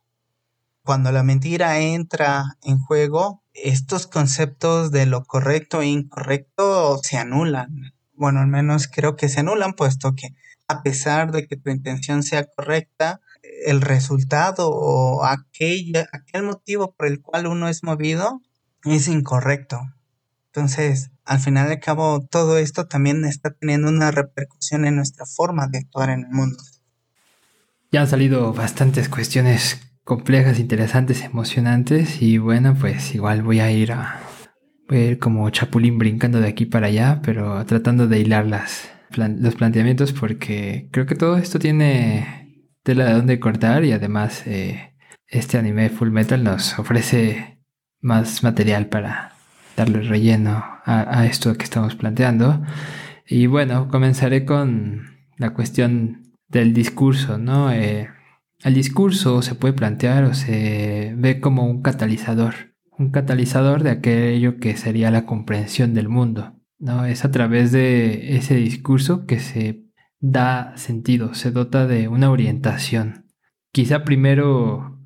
Cuando 0.85 1.13
la 1.13 1.23
mentira 1.23 1.81
entra 1.81 2.59
en 2.63 2.79
juego, 2.79 3.43
estos 3.55 4.07
conceptos 4.07 4.91
de 4.91 5.07
lo 5.07 5.25
correcto 5.25 5.83
e 5.83 5.87
incorrecto 5.87 6.99
se 7.03 7.19
anulan. 7.19 7.95
Bueno, 8.15 8.41
al 8.41 8.49
menos 8.49 8.89
creo 8.89 9.17
que 9.17 9.29
se 9.29 9.41
anulan 9.41 9.75
puesto 9.75 10.15
que 10.15 10.35
a 10.69 10.83
pesar 10.83 11.33
de 11.33 11.47
que 11.47 11.57
tu 11.57 11.71
intención 11.71 12.23
sea 12.23 12.45
correcta, 12.45 13.21
el 13.67 13.81
resultado 13.81 14.71
o 14.71 15.25
aquel, 15.25 15.93
aquel 16.13 16.45
motivo 16.45 16.95
por 16.95 17.07
el 17.07 17.21
cual 17.21 17.47
uno 17.47 17.69
es 17.69 17.83
movido 17.83 18.41
es 18.85 19.09
incorrecto. 19.09 19.81
Entonces, 20.47 21.11
al 21.25 21.41
final 21.41 21.69
de 21.69 21.81
cabo, 21.81 22.27
todo 22.31 22.59
esto 22.59 22.87
también 22.87 23.25
está 23.25 23.51
teniendo 23.51 23.89
una 23.89 24.11
repercusión 24.11 24.85
en 24.85 24.97
nuestra 24.97 25.25
forma 25.25 25.67
de 25.67 25.79
actuar 25.79 26.11
en 26.11 26.25
el 26.25 26.31
mundo. 26.31 26.63
Ya 27.91 28.03
han 28.03 28.09
salido 28.09 28.53
bastantes 28.53 29.09
cuestiones 29.09 29.81
complejas, 30.05 30.59
interesantes, 30.59 31.23
emocionantes 31.23 32.21
y 32.21 32.39
bueno, 32.39 32.77
pues 32.79 33.15
igual 33.15 33.43
voy 33.43 33.61
a 33.61 33.71
ir 33.71 33.93
a 33.93 34.21
como 35.19 35.49
chapulín 35.51 35.99
brincando 35.99 36.41
de 36.41 36.49
aquí 36.49 36.67
para 36.67 36.89
allá, 36.89 37.21
pero 37.23 37.65
tratando 37.67 38.09
de 38.09 38.19
hilar 38.21 38.47
las, 38.47 38.91
los 39.17 39.55
planteamientos 39.55 40.13
porque 40.13 40.89
creo 40.91 41.07
que 41.07 41.15
todo 41.15 41.37
esto 41.37 41.59
tiene 41.59 42.69
tela 42.83 43.05
de 43.05 43.13
dónde 43.15 43.41
cortar 43.41 43.85
y 43.85 43.93
además 43.93 44.47
eh, 44.47 44.95
este 45.27 45.59
anime 45.59 45.89
Full 45.89 46.11
Metal 46.11 46.43
nos 46.43 46.79
ofrece 46.79 47.61
más 48.01 48.43
material 48.43 48.87
para 48.87 49.33
darle 49.77 50.01
relleno 50.01 50.65
a, 50.85 51.27
esto 51.27 51.55
que 51.55 51.65
estamos 51.65 51.95
planteando. 51.95 52.63
Y 53.27 53.47
bueno, 53.47 53.89
comenzaré 53.89 54.45
con 54.45 55.03
la 55.39 55.55
cuestión 55.55 56.35
del 56.49 56.75
discurso, 56.75 57.39
¿no? 57.39 57.73
Eh, 57.73 58.09
el 58.63 58.75
discurso 58.75 59.43
se 59.43 59.55
puede 59.55 59.75
plantear 59.75 60.25
o 60.25 60.35
se 60.35 61.15
ve 61.17 61.41
como 61.41 61.65
un 61.65 61.83
catalizador, 61.83 62.72
un 62.99 63.11
catalizador 63.11 63.83
de 63.83 63.91
aquello 63.91 64.59
que 64.59 64.77
sería 64.77 65.11
la 65.11 65.27
comprensión 65.27 65.95
del 65.95 66.09
mundo, 66.09 66.55
¿no? 66.79 67.05
Es 67.05 67.25
a 67.25 67.31
través 67.31 67.73
de 67.73 68.37
ese 68.37 68.55
discurso 68.57 69.27
que 69.27 69.39
se 69.39 69.85
da 70.21 70.77
sentido, 70.77 71.35
se 71.35 71.51
dota 71.51 71.87
de 71.87 72.09
una 72.09 72.31
orientación. 72.31 73.27
Quizá 73.73 74.05
primero 74.05 75.01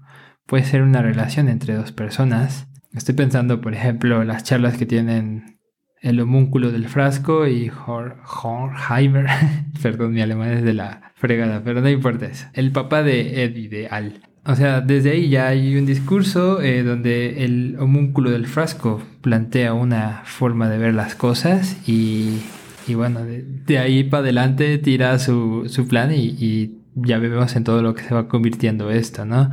puede 0.46 0.64
ser 0.64 0.82
una 0.82 1.02
relación 1.02 1.48
entre 1.48 1.74
dos 1.74 1.92
personas. 1.92 2.68
Estoy 2.92 3.14
pensando, 3.14 3.60
por 3.60 3.74
ejemplo, 3.74 4.24
las 4.24 4.44
charlas 4.44 4.76
que 4.76 4.86
tienen 4.86 5.56
el 6.00 6.20
homúnculo 6.20 6.70
del 6.70 6.88
frasco 6.88 7.46
y 7.46 7.70
Horkheimer. 7.70 9.26
Perdón, 9.82 10.12
mi 10.12 10.20
alemán 10.20 10.50
es 10.52 10.62
de 10.62 10.74
la 10.74 11.12
fregada, 11.14 11.62
pero 11.64 11.80
no 11.80 11.88
importa 11.88 12.26
eso. 12.26 12.46
El 12.52 12.72
papá 12.72 13.02
de 13.02 13.44
Eddie, 13.44 13.68
de 13.68 13.88
Al. 13.88 14.22
O 14.46 14.54
sea, 14.54 14.80
desde 14.80 15.10
ahí 15.10 15.28
ya 15.28 15.48
hay 15.48 15.76
un 15.76 15.86
discurso 15.86 16.60
eh, 16.62 16.82
donde 16.82 17.44
el 17.44 17.76
homúnculo 17.80 18.30
del 18.30 18.46
frasco 18.46 19.02
plantea 19.20 19.74
una 19.74 20.22
forma 20.24 20.68
de 20.68 20.78
ver 20.78 20.94
las 20.94 21.14
cosas 21.14 21.76
y 21.88 22.40
y 22.88 22.94
bueno, 22.94 23.20
de, 23.24 23.78
ahí 23.78 24.04
para 24.04 24.22
adelante 24.22 24.78
tira 24.78 25.18
su, 25.18 25.64
su 25.68 25.88
plan 25.88 26.12
y, 26.14 26.78
ya 26.98 27.18
vemos 27.18 27.54
en 27.56 27.64
todo 27.64 27.82
lo 27.82 27.94
que 27.94 28.04
se 28.04 28.14
va 28.14 28.26
convirtiendo 28.26 28.90
esto, 28.90 29.26
¿no? 29.26 29.50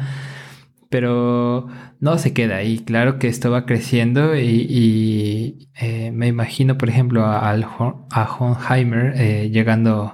Pero 0.89 1.67
no 1.99 2.17
se 2.17 2.33
queda 2.33 2.57
ahí, 2.57 2.79
claro 2.79 3.19
que 3.19 3.27
esto 3.27 3.51
va 3.51 3.65
creciendo 3.65 4.37
y, 4.37 5.67
eh, 5.75 6.11
me 6.11 6.27
imagino, 6.27 6.77
por 6.77 6.89
ejemplo, 6.89 7.25
a, 7.25 7.51
a 7.51 8.35
Honheimer 8.39 9.13
eh, 9.17 9.49
llegando 9.49 10.13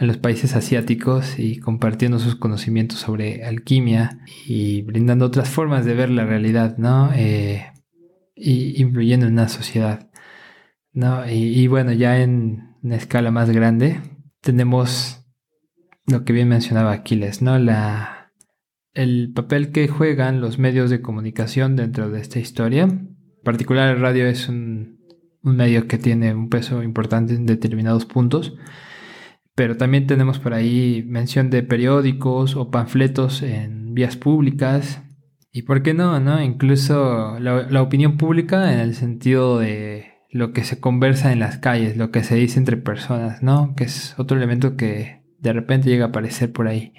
a 0.00 0.06
los 0.06 0.16
países 0.16 0.56
asiáticos 0.56 1.38
y 1.38 1.58
compartiendo 1.58 2.18
sus 2.18 2.34
conocimientos 2.34 3.00
sobre 3.00 3.44
alquimia 3.44 4.20
y 4.46 4.80
brindando 4.80 5.26
otras 5.26 5.50
formas 5.50 5.84
de 5.84 5.94
ver 5.94 6.08
la 6.08 6.24
realidad, 6.24 6.78
¿no? 6.78 7.10
Eh, 7.14 7.66
y 8.34 8.80
influyendo 8.80 9.26
en 9.26 9.34
una 9.34 9.50
sociedad. 9.50 10.10
¿no? 10.94 11.30
Y, 11.30 11.66
bueno, 11.66 11.92
ya 11.92 12.18
en 12.18 12.76
una 12.82 12.96
escala 12.96 13.30
más 13.30 13.50
grande 13.50 14.00
tenemos 14.40 15.26
lo 16.06 16.24
que 16.24 16.32
bien 16.32 16.48
mencionaba 16.48 16.92
Aquiles, 16.92 17.42
¿no? 17.42 17.58
La, 17.58 18.32
el 18.94 19.30
papel 19.34 19.70
que 19.70 19.86
juegan 19.86 20.40
los 20.40 20.58
medios 20.58 20.88
de 20.88 21.02
comunicación 21.02 21.76
dentro 21.76 22.10
de 22.10 22.20
esta 22.20 22.38
historia. 22.38 22.84
En 22.84 23.16
particular 23.44 23.94
el 23.94 24.00
radio 24.00 24.26
es 24.26 24.48
un, 24.48 24.98
un 25.42 25.56
medio 25.56 25.86
que 25.86 25.98
tiene 25.98 26.34
un 26.34 26.48
peso 26.48 26.82
importante 26.82 27.34
en 27.34 27.44
determinados 27.44 28.06
puntos. 28.06 28.56
Pero 29.60 29.76
también 29.76 30.06
tenemos 30.06 30.38
por 30.38 30.54
ahí 30.54 31.04
mención 31.06 31.50
de 31.50 31.62
periódicos 31.62 32.56
o 32.56 32.70
panfletos 32.70 33.42
en 33.42 33.92
vías 33.92 34.16
públicas. 34.16 35.02
Y 35.52 35.64
por 35.64 35.82
qué 35.82 35.92
no, 35.92 36.18
¿no? 36.18 36.42
Incluso 36.42 37.38
la, 37.38 37.82
opinión 37.82 38.16
pública 38.16 38.72
en 38.72 38.78
el 38.78 38.94
sentido 38.94 39.58
de 39.58 40.14
lo 40.30 40.54
que 40.54 40.64
se 40.64 40.80
conversa 40.80 41.30
en 41.30 41.40
las 41.40 41.58
calles, 41.58 41.98
lo 41.98 42.10
que 42.10 42.24
se 42.24 42.36
dice 42.36 42.58
entre 42.58 42.78
personas, 42.78 43.42
¿no? 43.42 43.74
Que 43.76 43.84
es 43.84 44.18
otro 44.18 44.38
elemento 44.38 44.78
que 44.78 45.24
de 45.40 45.52
repente 45.52 45.90
llega 45.90 46.06
a 46.06 46.08
aparecer 46.08 46.50
por 46.52 46.66
ahí. 46.66 46.94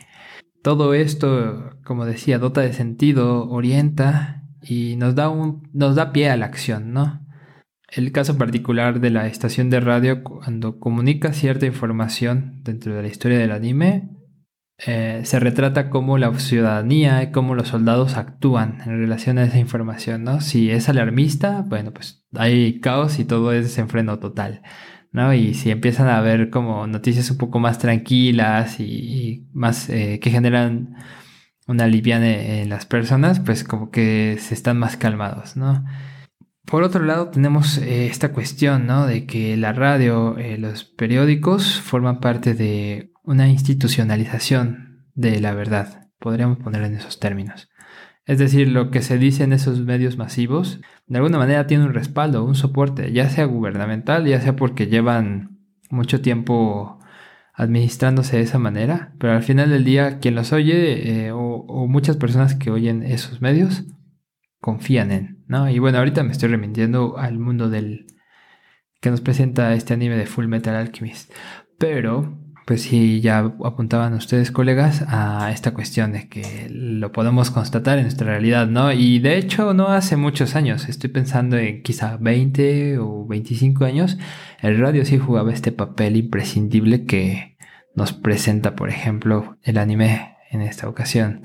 Todo 0.62 0.94
esto, 0.94 1.72
como 1.84 2.06
decía, 2.06 2.38
dota 2.38 2.62
de 2.62 2.74
sentido, 2.74 3.50
orienta 3.50 4.44
y 4.62 4.98
nos 4.98 5.16
da, 5.16 5.30
un, 5.30 5.68
nos 5.74 5.96
da 5.96 6.12
pie 6.12 6.30
a 6.30 6.38
la 6.38 6.46
acción, 6.46 6.94
¿no? 6.94 7.26
El 7.92 8.14
caso 8.14 8.38
particular 8.38 9.02
de 9.02 9.10
la 9.10 9.28
estación 9.28 9.70
de 9.70 9.82
radio 9.82 10.24
cuando 10.24 10.80
comunica 10.80 11.34
cierta 11.34 11.66
información 11.66 12.62
dentro 12.64 12.96
de 12.96 13.02
la 13.02 13.10
historia 13.10 13.38
del 13.38 13.52
anime 13.52 14.10
eh, 14.78 15.22
se 15.26 15.40
retrata 15.42 15.90
cómo 15.90 16.18
la 16.18 16.34
ciudadanía 16.40 17.22
y 17.22 17.32
cómo 17.32 17.54
los 17.54 17.68
soldados 17.68 18.16
actúan 18.16 18.80
en 18.86 18.98
relación 18.98 19.38
a 19.38 19.44
esa 19.44 19.60
información, 19.60 20.24
¿no? 20.24 20.40
Si 20.40 20.72
es 20.72 20.88
alarmista, 20.88 21.66
bueno, 21.68 21.92
pues 21.92 22.26
hay 22.34 22.80
caos 22.80 23.20
y 23.20 23.26
todo 23.26 23.52
es 23.52 23.64
desenfreno 23.64 24.20
total, 24.20 24.64
¿no? 25.12 25.34
Y 25.34 25.54
si 25.54 25.70
empiezan 25.70 26.08
a 26.08 26.18
haber 26.18 26.50
como 26.50 26.88
noticias 26.88 27.30
un 27.30 27.38
poco 27.38 27.60
más 27.60 27.78
tranquilas 27.78 28.80
y, 28.80 29.50
más 29.54 29.90
eh, 29.90 30.20
que 30.20 30.32
generan 30.32 30.96
una 31.68 31.88
liviana 31.88 32.28
en 32.32 32.70
las 32.70 32.86
personas, 32.86 33.40
pues 33.42 33.64
como 33.64 33.92
que 33.92 34.38
se 34.40 34.54
están 34.54 34.80
más 34.80 34.98
calmados, 34.98 35.58
¿no? 35.58 35.84
Por 36.66 36.84
otro 36.84 37.04
lado, 37.04 37.30
tenemos 37.30 37.78
eh, 37.78 38.08
esta 38.08 38.32
cuestión, 38.32 38.86
¿no? 38.86 39.06
De 39.06 39.26
que 39.26 39.58
la 39.58 39.74
radio, 39.74 40.36
los 40.58 40.84
periódicos 40.86 41.82
forman 41.82 42.20
parte 42.20 42.54
de 42.54 43.12
una 43.24 43.48
institucionalización 43.48 45.06
de 45.14 45.40
la 45.40 45.54
verdad, 45.54 46.10
podríamos 46.20 46.60
poner 46.60 46.84
en 46.84 46.96
esos 46.96 47.20
términos. 47.20 47.70
Es 48.26 48.38
decir, 48.38 48.68
lo 48.70 48.92
que 48.92 49.02
se 49.02 49.18
dice 49.18 49.44
en 49.44 49.54
esos 49.54 49.82
medios 49.82 50.18
masivos, 50.18 50.80
de 51.08 51.18
alguna 51.18 51.38
manera 51.38 51.68
tiene 51.68 51.86
un 51.86 51.94
respaldo, 51.94 52.46
un 52.46 52.56
soporte, 52.56 53.12
ya 53.12 53.30
sea 53.30 53.46
gubernamental, 53.46 54.26
ya 54.26 54.40
sea 54.40 54.56
porque 54.56 54.88
llevan 54.88 55.60
mucho 55.90 56.22
tiempo 56.22 57.00
administrándose 57.54 58.38
de 58.38 58.44
esa 58.44 58.60
manera, 58.60 59.14
pero 59.20 59.34
al 59.34 59.44
final 59.44 59.70
del 59.70 59.84
día 59.84 60.20
quien 60.20 60.36
los 60.36 60.54
oye 60.54 61.26
eh, 61.26 61.32
o, 61.32 61.88
muchas 61.88 62.16
personas 62.16 62.56
que 62.56 62.72
oyen 62.72 63.04
esos 63.04 63.42
medios 63.42 63.84
confían 64.60 65.12
en, 65.12 65.41
¿no? 65.52 65.70
Y 65.70 65.80
bueno, 65.80 65.98
ahorita 65.98 66.24
me 66.24 66.32
estoy 66.32 66.50
remitiendo 66.50 67.18
al 67.18 67.38
mundo 67.38 67.70
del 67.70 68.08
que 69.02 69.12
nos 69.12 69.20
presenta 69.20 69.74
este 69.74 69.94
anime 69.94 70.16
de 70.16 70.26
Full 70.26 70.48
Metal 70.48 70.74
Alchemist, 70.74 71.32
pero 71.78 72.38
pues 72.66 72.84
sí, 72.84 73.20
ya 73.20 73.40
apuntaban 73.40 74.14
ustedes, 74.14 74.50
colegas, 74.50 75.04
a 75.10 75.52
esta 75.52 75.74
cuestión 75.74 76.14
de 76.14 76.30
que 76.30 76.70
lo 76.70 77.12
podemos 77.12 77.52
constatar 77.52 77.98
en 77.98 78.06
nuestra 78.06 78.28
realidad, 78.28 78.68
¿no? 78.68 78.94
Y 78.94 79.20
de 79.20 79.38
hecho, 79.38 79.74
no 79.74 79.90
hace 79.90 80.16
muchos 80.16 80.56
años, 80.56 80.88
estoy 80.88 81.10
pensando 81.10 81.58
en 81.58 81.84
quizá 81.84 82.16
20 82.18 83.00
o 83.00 83.26
25 83.28 83.84
años, 83.84 84.18
el 84.62 84.80
radio 84.80 85.04
sí 85.04 85.18
jugaba 85.18 85.52
este 85.52 85.74
papel 85.74 86.16
imprescindible 86.16 87.06
que 87.06 87.58
nos 87.94 88.14
presenta, 88.14 88.76
por 88.78 88.90
ejemplo, 88.90 89.58
el 89.64 89.78
anime 89.78 90.38
en 90.50 90.62
esta 90.62 90.88
ocasión. 90.88 91.42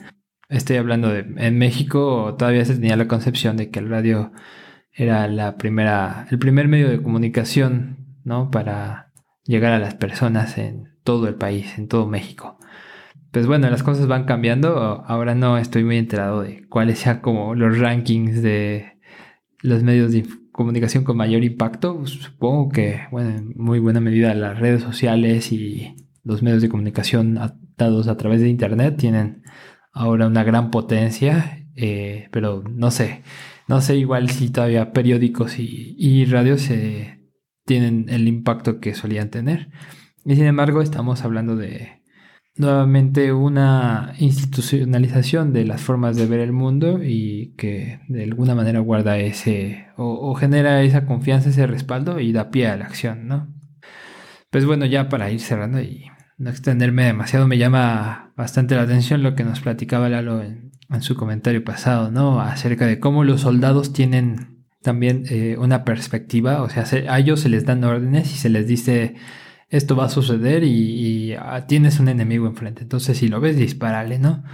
Estoy 0.48 0.76
hablando 0.76 1.08
de, 1.08 1.26
en 1.36 1.58
México 1.58 2.36
todavía 2.38 2.64
se 2.64 2.74
tenía 2.74 2.96
la 2.96 3.08
concepción 3.08 3.56
de 3.56 3.70
que 3.70 3.80
el 3.80 3.88
radio 3.88 4.32
era 4.92 5.26
la 5.28 5.56
primera, 5.56 6.26
el 6.30 6.38
primer 6.38 6.68
medio 6.68 6.88
de 6.88 7.02
comunicación, 7.02 8.18
¿no? 8.24 8.50
Para 8.50 9.12
llegar 9.44 9.72
a 9.72 9.78
las 9.78 9.94
personas 9.94 10.56
en 10.58 10.96
todo 11.02 11.28
el 11.28 11.34
país, 11.34 11.78
en 11.78 11.88
todo 11.88 12.06
México. 12.06 12.58
Pues 13.32 13.46
bueno, 13.46 13.68
las 13.68 13.82
cosas 13.82 14.06
van 14.06 14.24
cambiando. 14.24 15.04
Ahora 15.06 15.34
no 15.34 15.58
estoy 15.58 15.84
muy 15.84 15.98
enterado 15.98 16.42
de 16.42 16.66
cuáles 16.68 17.00
sean 17.00 17.20
como 17.20 17.54
los 17.54 17.78
rankings 17.78 18.40
de 18.42 18.98
los 19.60 19.82
medios 19.82 20.12
de 20.12 20.26
comunicación 20.52 21.04
con 21.04 21.16
mayor 21.16 21.44
impacto. 21.44 22.06
Supongo 22.06 22.70
que, 22.70 23.02
bueno, 23.10 23.30
en 23.30 23.52
muy 23.56 23.78
buena 23.78 24.00
medida 24.00 24.32
las 24.34 24.58
redes 24.58 24.82
sociales 24.82 25.52
y 25.52 25.96
los 26.24 26.42
medios 26.42 26.62
de 26.62 26.68
comunicación 26.68 27.38
dados 27.76 28.08
a 28.08 28.16
través 28.16 28.40
de 28.40 28.48
Internet 28.48 28.96
tienen 28.96 29.42
ahora 29.96 30.26
una 30.26 30.44
gran 30.44 30.70
potencia, 30.70 31.66
eh, 31.74 32.28
pero 32.30 32.62
no 32.68 32.90
sé, 32.90 33.22
no 33.66 33.80
sé 33.80 33.96
igual 33.96 34.30
si 34.30 34.50
todavía 34.50 34.92
periódicos 34.92 35.58
y, 35.58 36.24
radios 36.26 36.70
eh, 36.70 37.20
tienen 37.64 38.06
el 38.08 38.28
impacto 38.28 38.78
que 38.78 38.94
solían 38.94 39.30
tener. 39.30 39.70
Y 40.24 40.36
sin 40.36 40.44
embargo, 40.44 40.82
estamos 40.82 41.24
hablando 41.24 41.56
de 41.56 42.02
nuevamente 42.56 43.32
una 43.32 44.14
institucionalización 44.18 45.52
de 45.52 45.64
las 45.64 45.82
formas 45.82 46.16
de 46.16 46.26
ver 46.26 46.40
el 46.40 46.52
mundo 46.52 47.02
y 47.02 47.54
que 47.56 48.00
de 48.08 48.24
alguna 48.24 48.54
manera 48.54 48.80
guarda 48.80 49.18
ese 49.18 49.88
o, 49.96 50.34
genera 50.34 50.82
esa 50.82 51.06
confianza, 51.06 51.50
ese 51.50 51.66
respaldo 51.66 52.20
y 52.20 52.32
da 52.32 52.50
pie 52.50 52.68
a 52.68 52.76
la 52.76 52.86
acción, 52.86 53.28
¿no? 53.28 53.54
Pues 54.50 54.64
bueno, 54.64 54.86
ya 54.86 55.08
para 55.08 55.30
ir 55.30 55.40
cerrando 55.40 55.80
y 55.80 56.06
no 56.38 56.50
extenderme 56.50 57.04
demasiado, 57.04 57.46
me 57.46 57.58
llama 57.58 58.32
bastante 58.36 58.74
la 58.74 58.82
atención 58.82 59.22
lo 59.22 59.34
que 59.34 59.44
nos 59.44 59.60
platicaba 59.60 60.08
Lalo 60.08 60.42
en, 60.42 60.72
su 61.00 61.16
comentario 61.16 61.64
pasado, 61.64 62.10
¿no? 62.10 62.40
Acerca 62.40 62.86
de 62.86 63.00
cómo 63.00 63.24
los 63.24 63.40
soldados 63.40 63.92
tienen 63.92 64.64
también 64.82 65.24
eh, 65.30 65.56
una 65.58 65.84
perspectiva, 65.84 66.62
o 66.62 66.70
sea, 66.70 66.84
a 67.08 67.18
ellos 67.18 67.40
se 67.40 67.48
les 67.48 67.64
dan 67.66 67.82
órdenes 67.82 68.32
y 68.32 68.36
se 68.36 68.50
les 68.50 68.68
dice 68.68 69.16
esto 69.68 69.96
va 69.96 70.04
a 70.06 70.08
suceder 70.08 70.62
y, 70.64 71.34
ah, 71.34 71.66
tienes 71.66 71.98
un 71.98 72.08
enemigo 72.08 72.46
enfrente. 72.46 72.82
Entonces, 72.82 73.18
si 73.18 73.28
lo 73.28 73.40
ves, 73.40 73.56
dispárale, 73.56 74.18
¿no? 74.18 74.44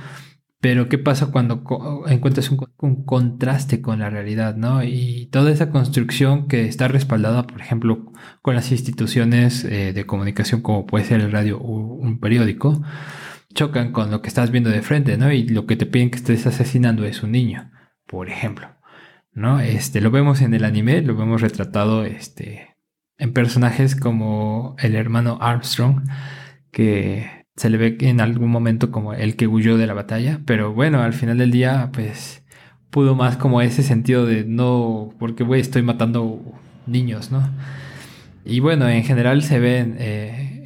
Pero 0.62 0.88
¿qué 0.88 0.97
pasa 0.97 1.33
cuando 1.33 1.64
encuentras 2.07 2.49
un, 2.52 3.04
contraste 3.04 3.83
con 3.83 3.99
la 3.99 4.11
realidad, 4.11 4.54
¿no? 4.54 4.85
Y 4.85 5.26
toda 5.33 5.50
esa 5.50 5.71
construcción 5.71 6.47
que 6.47 6.66
está 6.66 6.87
respaldada, 6.87 7.49
por 7.49 7.61
ejemplo, 7.61 8.12
con 8.42 8.54
las 8.54 8.71
instituciones 8.71 9.64
eh, 9.64 9.92
de 9.92 10.07
comunicación 10.07 10.62
como 10.62 10.87
puede 10.87 11.04
ser 11.04 11.21
el 11.21 11.33
radio 11.33 11.59
o 11.59 11.97
un 11.97 12.21
periódico, 12.21 12.81
chocan 13.52 13.90
con 13.90 14.12
lo 14.12 14.23
que 14.23 14.28
estás 14.28 14.52
viendo 14.52 14.71
de 14.71 14.83
frente, 14.83 15.19
¿no? 15.19 15.33
Y 15.33 15.49
lo 15.49 15.66
que 15.66 15.75
te 15.75 15.85
piden 15.85 16.11
que 16.11 16.19
estés 16.19 16.47
asesinando 16.47 17.04
es 17.04 17.25
un 17.25 17.33
niño, 17.33 17.73
por 18.07 18.28
ejemplo, 18.28 18.69
¿no? 19.33 19.59
Este, 19.59 20.00
lo 20.00 20.12
vemos 20.12 20.42
en 20.42 20.54
el 20.54 20.64
anime, 20.64 21.02
lo 21.02 21.16
vemos 21.16 21.40
retratado, 21.40 22.04
este, 22.04 22.76
en 23.19 23.33
personajes 23.33 23.97
como 23.97 24.76
el 24.78 24.95
hermano 24.95 25.38
Armstrong, 25.40 26.04
que 26.71 27.42
se 27.57 27.71
le 27.71 27.79
ve 27.79 27.97
en 28.01 28.21
algún 28.21 28.51
momento 28.51 28.91
como 28.91 29.15
el 29.15 29.37
que 29.37 29.47
huyó 29.47 29.77
de 29.77 29.87
la 29.87 29.95
batalla, 29.95 30.41
pero 30.47 30.73
bueno, 30.73 31.03
al 31.03 31.13
final 31.13 31.39
del 31.39 31.51
día, 31.51 31.91
pues 31.93 32.43
pudo 32.91 33.15
más 33.15 33.37
como 33.37 33.61
ese 33.63 33.83
sentido 33.83 34.27
de 34.27 34.45
no, 34.45 35.15
porque 35.19 35.47
estoy 35.59 35.83
matando 35.83 36.43
niños, 36.87 37.31
¿no? 37.31 37.49
Y 38.45 38.61
bueno, 38.61 38.89
en 38.89 39.05
general 39.05 39.43
se 39.43 39.61
ve 39.61 39.79
en, 39.79 39.97
eh, 39.99 40.65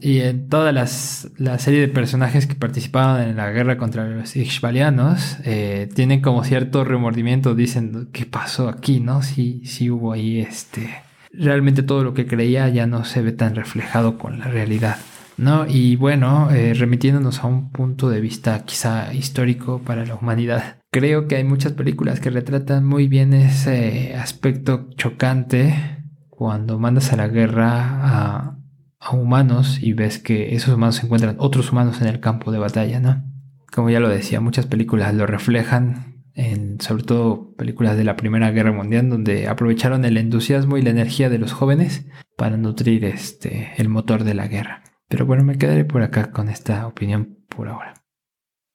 y 0.00 0.20
en 0.20 0.48
toda 0.48 0.72
las, 0.72 1.30
la 1.36 1.58
serie 1.58 1.80
de 1.80 1.88
personajes 1.88 2.46
que 2.46 2.54
participaban 2.54 3.28
en 3.28 3.36
la 3.36 3.50
guerra 3.50 3.76
contra 3.76 4.06
los 4.08 4.36
Ishbalianos, 4.36 5.38
eh, 5.44 5.88
tienen 5.94 6.22
como 6.22 6.44
cierto 6.44 6.84
remordimiento, 6.84 7.54
dicen, 7.54 8.08
¿qué 8.12 8.26
pasó 8.26 8.68
aquí, 8.68 9.00
no? 9.00 9.22
Sí, 9.22 9.62
sí 9.64 9.90
hubo 9.90 10.12
ahí 10.12 10.40
este 10.40 10.88
realmente 11.32 11.82
todo 11.82 12.04
lo 12.04 12.14
que 12.14 12.26
creía 12.26 12.68
ya 12.68 12.86
no 12.86 13.04
se 13.04 13.22
ve 13.22 13.32
tan 13.32 13.54
reflejado 13.54 14.18
con 14.18 14.38
la 14.38 14.46
realidad. 14.46 14.96
¿No? 15.36 15.66
Y 15.66 15.96
bueno, 15.96 16.50
eh, 16.50 16.74
remitiéndonos 16.74 17.40
a 17.40 17.46
un 17.46 17.70
punto 17.70 18.10
de 18.10 18.20
vista 18.20 18.64
quizá 18.64 19.12
histórico 19.14 19.80
para 19.84 20.04
la 20.04 20.14
humanidad, 20.14 20.76
creo 20.90 21.26
que 21.28 21.36
hay 21.36 21.44
muchas 21.44 21.72
películas 21.72 22.20
que 22.20 22.30
retratan 22.30 22.84
muy 22.84 23.08
bien 23.08 23.32
ese 23.32 24.14
aspecto 24.14 24.88
chocante 24.96 26.02
cuando 26.28 26.78
mandas 26.78 27.12
a 27.12 27.16
la 27.16 27.28
guerra 27.28 27.80
a, 27.82 28.58
a 28.98 29.10
humanos 29.10 29.78
y 29.82 29.92
ves 29.92 30.18
que 30.18 30.54
esos 30.54 30.74
humanos 30.74 31.02
encuentran 31.02 31.36
otros 31.38 31.72
humanos 31.72 32.00
en 32.00 32.08
el 32.08 32.20
campo 32.20 32.52
de 32.52 32.58
batalla, 32.58 33.00
¿no? 33.00 33.24
Como 33.72 33.90
ya 33.90 34.00
lo 34.00 34.08
decía, 34.08 34.40
muchas 34.40 34.66
películas 34.66 35.14
lo 35.14 35.26
reflejan 35.26 36.12
en 36.34 36.80
sobre 36.80 37.02
todo 37.04 37.54
películas 37.56 37.96
de 37.96 38.04
la 38.04 38.16
Primera 38.16 38.50
Guerra 38.50 38.72
Mundial, 38.72 39.08
donde 39.08 39.48
aprovecharon 39.48 40.04
el 40.04 40.16
entusiasmo 40.16 40.78
y 40.78 40.82
la 40.82 40.90
energía 40.90 41.28
de 41.28 41.38
los 41.38 41.52
jóvenes 41.52 42.06
para 42.36 42.56
nutrir 42.56 43.04
este, 43.04 43.72
el 43.76 43.88
motor 43.88 44.24
de 44.24 44.34
la 44.34 44.48
guerra. 44.48 44.82
Pero 45.12 45.26
bueno, 45.26 45.44
me 45.44 45.58
quedaré 45.58 45.84
por 45.84 46.00
acá 46.00 46.32
con 46.32 46.48
esta 46.48 46.86
opinión 46.86 47.44
por 47.50 47.68
ahora. 47.68 48.02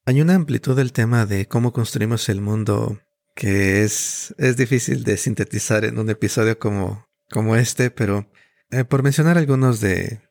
Hay 0.06 0.22
una 0.22 0.36
amplitud 0.36 0.76
del 0.76 0.94
tema 0.94 1.26
de 1.26 1.48
cómo 1.48 1.74
construimos 1.74 2.30
el 2.30 2.42
mundo 2.42 3.00
que 3.36 3.84
es, 3.84 4.36
es 4.38 4.56
difícil 4.56 5.04
de 5.04 5.18
sintetizar 5.18 5.84
en 5.84 5.98
un 5.98 6.12
episodio 6.12 6.60
como, 6.60 7.08
como 7.32 7.56
este, 7.56 7.90
pero 7.90 8.30
eh, 8.70 8.84
por 8.84 9.02
mencionar 9.02 9.40
algunos 9.40 9.82
de 9.82 10.22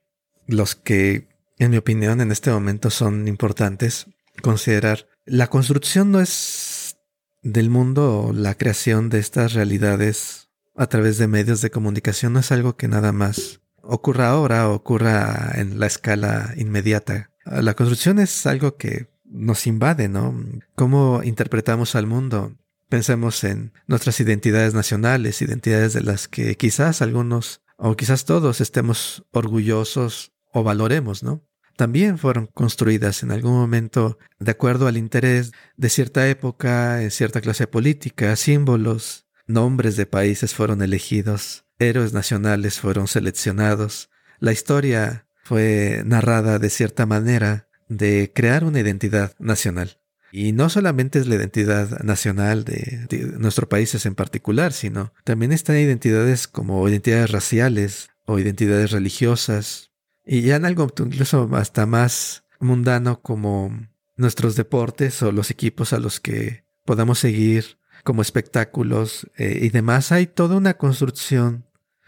los 0.46 0.76
que, 0.76 1.26
en 1.58 1.72
mi 1.72 1.76
opinión, 1.76 2.20
en 2.20 2.30
este 2.30 2.52
momento 2.52 2.90
son 2.90 3.26
importantes, 3.26 4.06
considerar 4.42 5.08
la 5.24 5.48
construcción 5.48 6.12
no 6.12 6.20
es 6.20 6.98
del 7.42 7.68
mundo 7.68 8.30
la 8.32 8.54
creación 8.54 9.08
de 9.08 9.18
estas 9.18 9.54
realidades 9.54 10.50
a 10.76 10.86
través 10.86 11.18
de 11.18 11.26
medios 11.26 11.62
de 11.62 11.72
comunicación 11.72 12.34
no 12.34 12.38
es 12.38 12.52
algo 12.52 12.76
que 12.76 12.86
nada 12.86 13.10
más 13.10 13.60
ocurra 13.88 14.28
ahora 14.28 14.68
o 14.68 14.74
ocurra 14.74 15.52
en 15.54 15.78
la 15.78 15.86
escala 15.86 16.52
inmediata. 16.56 17.30
La 17.44 17.74
construcción 17.74 18.18
es 18.18 18.46
algo 18.46 18.76
que 18.76 19.08
nos 19.24 19.66
invade, 19.66 20.08
¿no? 20.08 20.34
¿Cómo 20.74 21.22
interpretamos 21.22 21.94
al 21.94 22.06
mundo? 22.06 22.56
Pensemos 22.88 23.42
en 23.44 23.72
nuestras 23.86 24.20
identidades 24.20 24.74
nacionales, 24.74 25.42
identidades 25.42 25.92
de 25.92 26.02
las 26.02 26.28
que 26.28 26.56
quizás 26.56 27.02
algunos 27.02 27.62
o 27.76 27.96
quizás 27.96 28.24
todos 28.24 28.60
estemos 28.60 29.24
orgullosos 29.32 30.32
o 30.52 30.62
valoremos, 30.62 31.22
¿no? 31.22 31.42
también 31.76 32.18
fueron 32.18 32.46
construidas 32.46 33.22
en 33.22 33.30
algún 33.30 33.52
momento 33.52 34.18
de 34.38 34.50
acuerdo 34.50 34.88
al 34.88 34.96
interés 34.96 35.52
de 35.76 35.90
cierta 35.90 36.28
época, 36.28 37.02
en 37.02 37.10
cierta 37.10 37.40
clase 37.40 37.66
política, 37.66 38.34
símbolos, 38.34 39.26
nombres 39.46 39.96
de 39.96 40.06
países 40.06 40.54
fueron 40.54 40.82
elegidos, 40.82 41.65
héroes 41.78 42.12
nacionales 42.12 42.80
fueron 42.80 43.08
seleccionados, 43.08 44.10
la 44.38 44.52
historia 44.52 45.26
fue 45.42 46.02
narrada 46.04 46.58
de 46.58 46.70
cierta 46.70 47.06
manera 47.06 47.68
de 47.88 48.32
crear 48.34 48.64
una 48.64 48.80
identidad 48.80 49.34
nacional. 49.38 49.98
Y 50.32 50.52
no 50.52 50.68
solamente 50.68 51.18
es 51.18 51.28
la 51.28 51.36
identidad 51.36 52.00
nacional 52.00 52.64
de, 52.64 53.06
nuestros 53.38 53.68
países 53.68 54.06
en 54.06 54.14
particular, 54.14 54.72
sino 54.72 55.12
también 55.24 55.52
están 55.52 55.76
identidades 55.76 56.48
como 56.48 56.86
identidades 56.88 57.30
raciales 57.30 58.10
o 58.24 58.38
identidades 58.38 58.90
religiosas, 58.90 59.92
y 60.26 60.42
ya 60.42 60.56
en 60.56 60.64
algo 60.64 60.92
incluso 60.98 61.48
hasta 61.54 61.86
más 61.86 62.44
mundano 62.58 63.22
como 63.22 63.86
nuestros 64.16 64.56
deportes 64.56 65.22
o 65.22 65.30
los 65.30 65.50
equipos 65.50 65.92
a 65.92 66.00
los 66.00 66.18
que 66.18 66.64
podamos 66.84 67.20
seguir 67.20 67.78
como 68.02 68.22
espectáculos 68.22 69.28
eh, 69.36 69.58
y 69.62 69.68
demás, 69.70 70.12
hay 70.12 70.26
toda 70.26 70.56
una 70.56 70.74
construcción. 70.74 71.65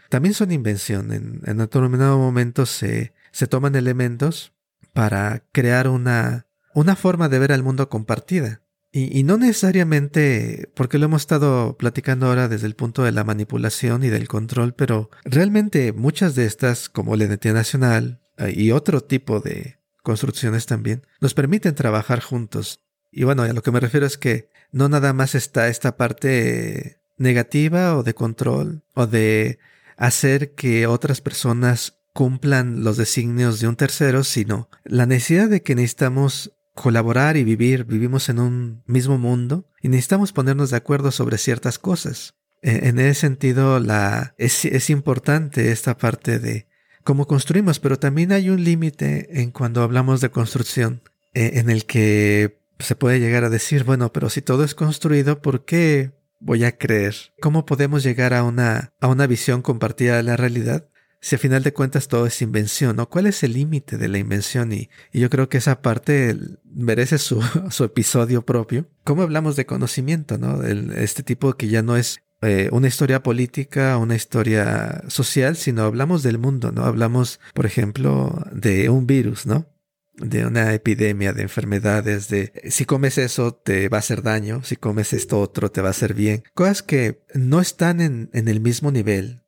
También 0.09 0.33
son 0.33 0.51
invención. 0.51 1.13
En, 1.13 1.41
en 1.45 1.57
determinado 1.57 2.17
momento 2.17 2.65
se, 2.65 3.13
se 3.31 3.47
toman 3.47 3.75
elementos 3.75 4.53
para 4.93 5.43
crear 5.51 5.87
una, 5.87 6.47
una 6.73 6.95
forma 6.95 7.29
de 7.29 7.39
ver 7.39 7.51
al 7.51 7.63
mundo 7.63 7.89
compartida. 7.89 8.61
Y, 8.91 9.17
y, 9.17 9.21
no 9.21 9.37
necesariamente, 9.37 10.71
porque 10.73 10.97
lo 10.97 11.05
hemos 11.05 11.21
estado 11.21 11.77
platicando 11.77 12.25
ahora 12.25 12.47
desde 12.47 12.65
el 12.65 12.75
punto 12.75 13.03
de 13.03 13.11
la 13.11 13.23
manipulación 13.23 14.03
y 14.03 14.09
del 14.09 14.27
control, 14.27 14.73
pero 14.73 15.11
realmente 15.25 15.93
muchas 15.93 16.33
de 16.33 16.45
estas, 16.47 16.89
como 16.89 17.15
la 17.15 17.25
identidad 17.25 17.53
nacional 17.53 18.19
eh, 18.37 18.51
y 18.55 18.71
otro 18.71 19.01
tipo 19.01 19.41
de 19.41 19.77
construcciones 20.01 20.65
también, 20.65 21.05
nos 21.21 21.35
permiten 21.35 21.75
trabajar 21.75 22.19
juntos. 22.19 22.79
Y 23.11 23.25
bueno, 23.25 23.43
a 23.43 23.53
lo 23.53 23.61
que 23.61 23.71
me 23.71 23.79
refiero 23.79 24.07
es 24.07 24.17
que 24.17 24.49
no 24.71 24.89
nada 24.89 25.13
más 25.13 25.35
está 25.35 25.67
esta 25.67 25.95
parte 25.95 26.99
negativa 27.17 27.95
o 27.95 28.01
de 28.01 28.15
control 28.15 28.81
o 28.95 29.05
de 29.05 29.59
hacer 29.99 30.55
que 30.55 30.87
otras 30.87 31.21
personas 31.21 31.99
cumplan 32.13 32.83
los 32.83 32.97
designios 32.97 33.59
de 33.59 33.67
un 33.67 33.75
tercero, 33.75 34.23
sino 34.23 34.69
la 34.83 35.05
necesidad 35.05 35.49
de 35.49 35.61
que 35.61 35.75
necesitamos 35.75 36.53
colaborar 36.73 37.35
y 37.35 37.43
vivir, 37.43 37.83
vivimos 37.83 38.29
en 38.29 38.39
un 38.39 38.83
mismo 38.87 39.17
mundo 39.17 39.67
y 39.81 39.89
necesitamos 39.89 40.31
ponernos 40.31 40.71
de 40.71 40.77
acuerdo 40.77 41.11
sobre 41.11 41.37
ciertas 41.37 41.77
cosas. 41.77 42.35
E, 42.61 42.87
en 42.87 42.97
ese 42.99 43.19
sentido, 43.19 43.79
la, 43.79 44.33
es, 44.37 44.63
es 44.65 44.89
importante 44.89 45.71
esta 45.71 45.97
parte 45.97 46.39
de 46.39 46.67
cómo 47.03 47.27
construimos, 47.27 47.79
pero 47.79 47.99
también 47.99 48.31
hay 48.31 48.49
un 48.49 48.63
límite 48.63 49.41
en 49.41 49.51
cuando 49.51 49.83
hablamos 49.83 50.21
de 50.21 50.31
construcción, 50.31 51.01
e, 51.33 51.59
en 51.59 51.69
el 51.69 51.85
que 51.85 52.59
se 52.79 52.95
puede 52.95 53.19
llegar 53.19 53.43
a 53.43 53.49
decir, 53.49 53.83
bueno, 53.83 54.13
pero 54.13 54.29
si 54.29 54.41
todo 54.41 54.63
es 54.63 54.75
construido, 54.75 55.41
¿por 55.41 55.65
qué 55.65 56.11
voy 56.39 56.63
a 56.63 56.77
creer? 56.77 57.15
¿Cómo 57.41 57.65
podemos 57.65 58.03
llegar 58.03 58.33
a 58.33 58.43
una, 58.43 58.93
a 58.99 59.07
una 59.07 59.27
visión 59.27 59.61
compartida 59.61 60.17
de 60.17 60.23
la 60.23 60.37
realidad? 60.37 60.87
Si 61.21 61.35
a 61.35 61.39
final 61.39 61.63
de 61.63 61.73
cuentas 61.73 62.07
todo 62.07 62.25
es 62.25 62.41
invención, 62.41 62.95
¿no? 62.95 63.09
¿Cuál 63.09 63.27
es 63.27 63.43
el 63.43 63.53
límite 63.53 63.97
de 63.97 64.07
la 64.07 64.19
invención? 64.19 64.71
Y, 64.71 64.89
yo 65.11 65.29
creo 65.29 65.49
que 65.49 65.57
esa 65.57 65.81
parte 65.81 66.37
merece 66.63 67.17
su, 67.17 67.41
su, 67.69 67.83
episodio 67.83 68.45
propio. 68.45 68.87
¿Cómo 69.03 69.23
hablamos 69.23 69.57
de 69.57 69.65
conocimiento, 69.65 70.37
no? 70.37 70.63
este 70.63 71.23
tipo 71.23 71.53
que 71.53 71.67
ya 71.67 71.81
no 71.81 71.97
es 71.97 72.21
eh, 72.41 72.69
una 72.71 72.87
historia 72.87 73.21
política, 73.21 73.97
una 73.97 74.15
historia 74.15 75.03
social, 75.09 75.57
sino 75.57 75.83
hablamos 75.83 76.23
del 76.23 76.37
mundo, 76.37 76.71
¿no? 76.71 76.85
Hablamos, 76.85 77.41
por 77.53 77.65
ejemplo, 77.65 78.45
de 78.53 78.89
un 78.89 79.05
virus, 79.05 79.45
¿no? 79.45 79.67
De 80.19 80.45
una 80.45 80.73
epidemia 80.73 81.33
de 81.33 81.43
enfermedades, 81.43 82.29
de 82.29 82.51
si 82.69 82.85
comes 82.85 83.17
eso 83.17 83.53
te 83.53 83.89
va 83.89 83.97
a 83.97 83.99
hacer 83.99 84.21
daño, 84.21 84.63
si 84.63 84.75
comes 84.75 85.13
esto 85.13 85.39
otro 85.39 85.71
te 85.71 85.81
va 85.81 85.87
a 85.87 85.91
hacer 85.91 86.13
bien. 86.13 86.43
Cosas 86.53 86.83
que 86.83 87.23
no 87.33 87.61
están 87.61 88.01
en, 88.01 88.29
en 88.33 88.47
el 88.47 88.59
mismo 88.59 88.91
nivel 88.91 89.43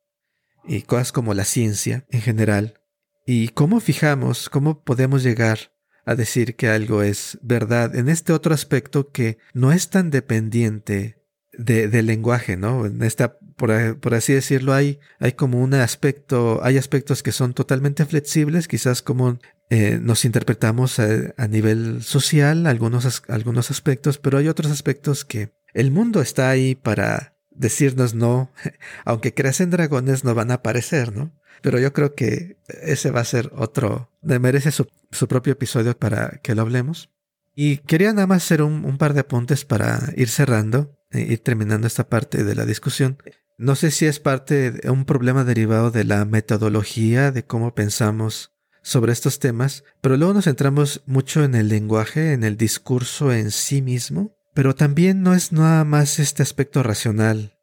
y 0.64 0.82
cosas 0.82 1.12
como 1.12 1.34
la 1.34 1.44
ciencia 1.44 2.06
en 2.10 2.20
general. 2.20 2.80
¿Y 3.26 3.48
cómo 3.48 3.80
fijamos, 3.80 4.48
cómo 4.48 4.82
podemos 4.82 5.22
llegar 5.22 5.72
a 6.04 6.14
decir 6.14 6.56
que 6.56 6.68
algo 6.68 7.02
es 7.02 7.38
verdad 7.42 7.94
en 7.94 8.08
este 8.08 8.32
otro 8.32 8.54
aspecto 8.54 9.10
que 9.10 9.38
no 9.54 9.72
es 9.72 9.90
tan 9.90 10.10
dependiente 10.10 11.22
de, 11.52 11.88
del 11.88 12.06
lenguaje, 12.06 12.56
¿no? 12.56 12.86
En 12.86 13.02
esta, 13.02 13.38
por, 13.56 14.00
por, 14.00 14.14
así 14.14 14.32
decirlo, 14.32 14.72
hay, 14.72 14.98
hay 15.20 15.32
como 15.32 15.60
un 15.62 15.74
aspecto, 15.74 16.60
hay 16.62 16.78
aspectos 16.78 17.22
que 17.22 17.32
son 17.32 17.54
totalmente 17.54 18.04
flexibles, 18.06 18.68
quizás 18.68 19.02
como 19.02 19.38
eh, 19.74 19.98
nos 20.02 20.26
interpretamos 20.26 20.98
a, 20.98 21.48
nivel 21.48 22.02
social, 22.02 22.66
algunos, 22.66 23.22
algunos 23.28 23.70
aspectos, 23.70 24.18
pero 24.18 24.36
hay 24.36 24.48
otros 24.48 24.70
aspectos 24.70 25.24
que 25.24 25.54
el 25.72 25.90
mundo 25.90 26.20
está 26.20 26.50
ahí 26.50 26.74
para 26.74 27.38
decirnos 27.48 28.12
no, 28.12 28.52
aunque 29.06 29.32
crecen 29.32 29.70
dragones 29.70 30.24
no 30.24 30.34
van 30.34 30.50
a 30.50 30.56
aparecer, 30.56 31.16
¿no? 31.16 31.32
Pero 31.62 31.78
yo 31.78 31.94
creo 31.94 32.14
que 32.14 32.58
ese 32.82 33.10
va 33.10 33.20
a 33.20 33.24
ser 33.24 33.50
otro, 33.56 34.10
merece 34.20 34.72
su, 34.72 34.88
su 35.10 35.26
propio 35.26 35.54
episodio 35.54 35.98
para 35.98 36.38
que 36.42 36.54
lo 36.54 36.60
hablemos. 36.60 37.08
Y 37.54 37.78
quería 37.78 38.12
nada 38.12 38.26
más 38.26 38.44
hacer 38.44 38.60
un, 38.60 38.84
un 38.84 38.98
par 38.98 39.14
de 39.14 39.20
apuntes 39.20 39.64
para 39.64 40.00
ir 40.18 40.28
cerrando, 40.28 40.98
e 41.10 41.22
ir 41.22 41.38
terminando 41.38 41.86
esta 41.86 42.10
parte 42.10 42.44
de 42.44 42.54
la 42.54 42.66
discusión. 42.66 43.16
No 43.56 43.74
sé 43.74 43.90
si 43.90 44.04
es 44.04 44.20
parte 44.20 44.70
de 44.70 44.90
un 44.90 45.06
problema 45.06 45.44
derivado 45.44 45.90
de 45.90 46.04
la 46.04 46.26
metodología, 46.26 47.32
de 47.32 47.46
cómo 47.46 47.74
pensamos 47.74 48.52
sobre 48.82 49.12
estos 49.12 49.38
temas, 49.38 49.84
pero 50.00 50.16
luego 50.16 50.34
nos 50.34 50.44
centramos 50.44 51.02
mucho 51.06 51.44
en 51.44 51.54
el 51.54 51.68
lenguaje, 51.68 52.32
en 52.32 52.44
el 52.44 52.56
discurso 52.56 53.32
en 53.32 53.50
sí 53.50 53.80
mismo, 53.80 54.36
pero 54.54 54.74
también 54.74 55.22
no 55.22 55.34
es 55.34 55.52
nada 55.52 55.84
más 55.84 56.18
este 56.18 56.42
aspecto 56.42 56.82
racional, 56.82 57.58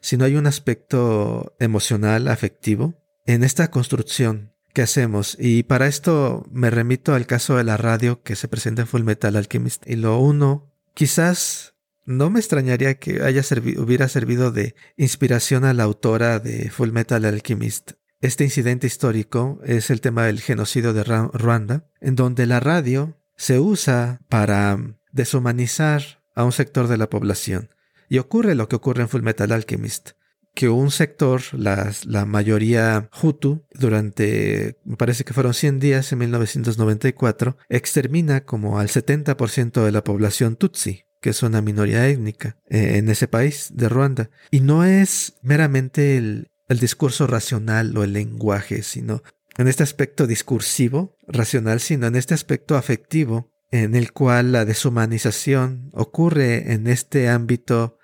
sino 0.00 0.24
hay 0.24 0.36
un 0.36 0.46
aspecto 0.46 1.54
emocional, 1.58 2.28
afectivo, 2.28 2.94
en 3.26 3.44
esta 3.44 3.70
construcción 3.70 4.52
que 4.74 4.82
hacemos. 4.82 5.36
Y 5.38 5.62
para 5.62 5.86
esto 5.86 6.46
me 6.50 6.68
remito 6.68 7.14
al 7.14 7.26
caso 7.26 7.56
de 7.56 7.64
la 7.64 7.76
radio 7.76 8.22
que 8.22 8.36
se 8.36 8.48
presenta 8.48 8.82
en 8.82 8.88
Full 8.88 9.04
Metal 9.04 9.34
Alchemist 9.36 9.88
y 9.88 9.96
lo 9.96 10.18
uno, 10.18 10.74
quizás 10.92 11.74
no 12.04 12.28
me 12.28 12.40
extrañaría 12.40 12.98
que 12.98 13.22
haya 13.22 13.42
hubiera 13.78 14.08
servido 14.08 14.50
de 14.50 14.74
inspiración 14.96 15.64
a 15.64 15.72
la 15.72 15.84
autora 15.84 16.38
de 16.38 16.70
Full 16.70 16.90
Metal 16.90 17.24
Alchemist 17.24 17.92
este 18.24 18.44
incidente 18.44 18.86
histórico 18.86 19.60
es 19.64 19.90
el 19.90 20.00
tema 20.00 20.24
del 20.24 20.40
genocidio 20.40 20.94
de 20.94 21.04
Ruanda, 21.04 21.84
en 22.00 22.16
donde 22.16 22.46
la 22.46 22.58
radio 22.58 23.18
se 23.36 23.60
usa 23.60 24.20
para 24.30 24.78
deshumanizar 25.12 26.22
a 26.34 26.44
un 26.44 26.52
sector 26.52 26.88
de 26.88 26.96
la 26.96 27.10
población. 27.10 27.68
Y 28.08 28.18
ocurre 28.18 28.54
lo 28.54 28.66
que 28.66 28.76
ocurre 28.76 29.02
en 29.02 29.10
Fullmetal 29.10 29.52
Alchemist, 29.52 30.12
que 30.54 30.70
un 30.70 30.90
sector, 30.90 31.42
la, 31.52 31.92
la 32.06 32.24
mayoría 32.24 33.10
Hutu, 33.22 33.66
durante, 33.74 34.78
me 34.84 34.96
parece 34.96 35.24
que 35.24 35.34
fueron 35.34 35.52
100 35.52 35.80
días 35.80 36.10
en 36.10 36.20
1994, 36.20 37.58
extermina 37.68 38.46
como 38.46 38.78
al 38.78 38.88
70% 38.88 39.84
de 39.84 39.92
la 39.92 40.02
población 40.02 40.56
Tutsi 40.56 41.04
que 41.20 41.30
es 41.30 41.42
una 41.42 41.62
minoría 41.62 42.06
étnica 42.06 42.58
eh, 42.68 42.98
en 42.98 43.08
ese 43.08 43.28
país 43.28 43.70
de 43.72 43.88
Ruanda. 43.88 44.28
Y 44.50 44.60
no 44.60 44.84
es 44.84 45.38
meramente 45.40 46.18
el, 46.18 46.50
el 46.68 46.78
discurso 46.78 47.26
racional 47.26 47.96
o 47.96 48.04
el 48.04 48.12
lenguaje, 48.12 48.82
sino 48.82 49.22
en 49.56 49.68
este 49.68 49.82
aspecto 49.82 50.26
discursivo, 50.26 51.16
racional, 51.28 51.80
sino 51.80 52.06
en 52.06 52.16
este 52.16 52.34
aspecto 52.34 52.76
afectivo, 52.76 53.52
en 53.70 53.94
el 53.94 54.12
cual 54.12 54.52
la 54.52 54.64
deshumanización 54.64 55.90
ocurre 55.92 56.72
en 56.72 56.86
este 56.86 57.28
ámbito 57.28 57.98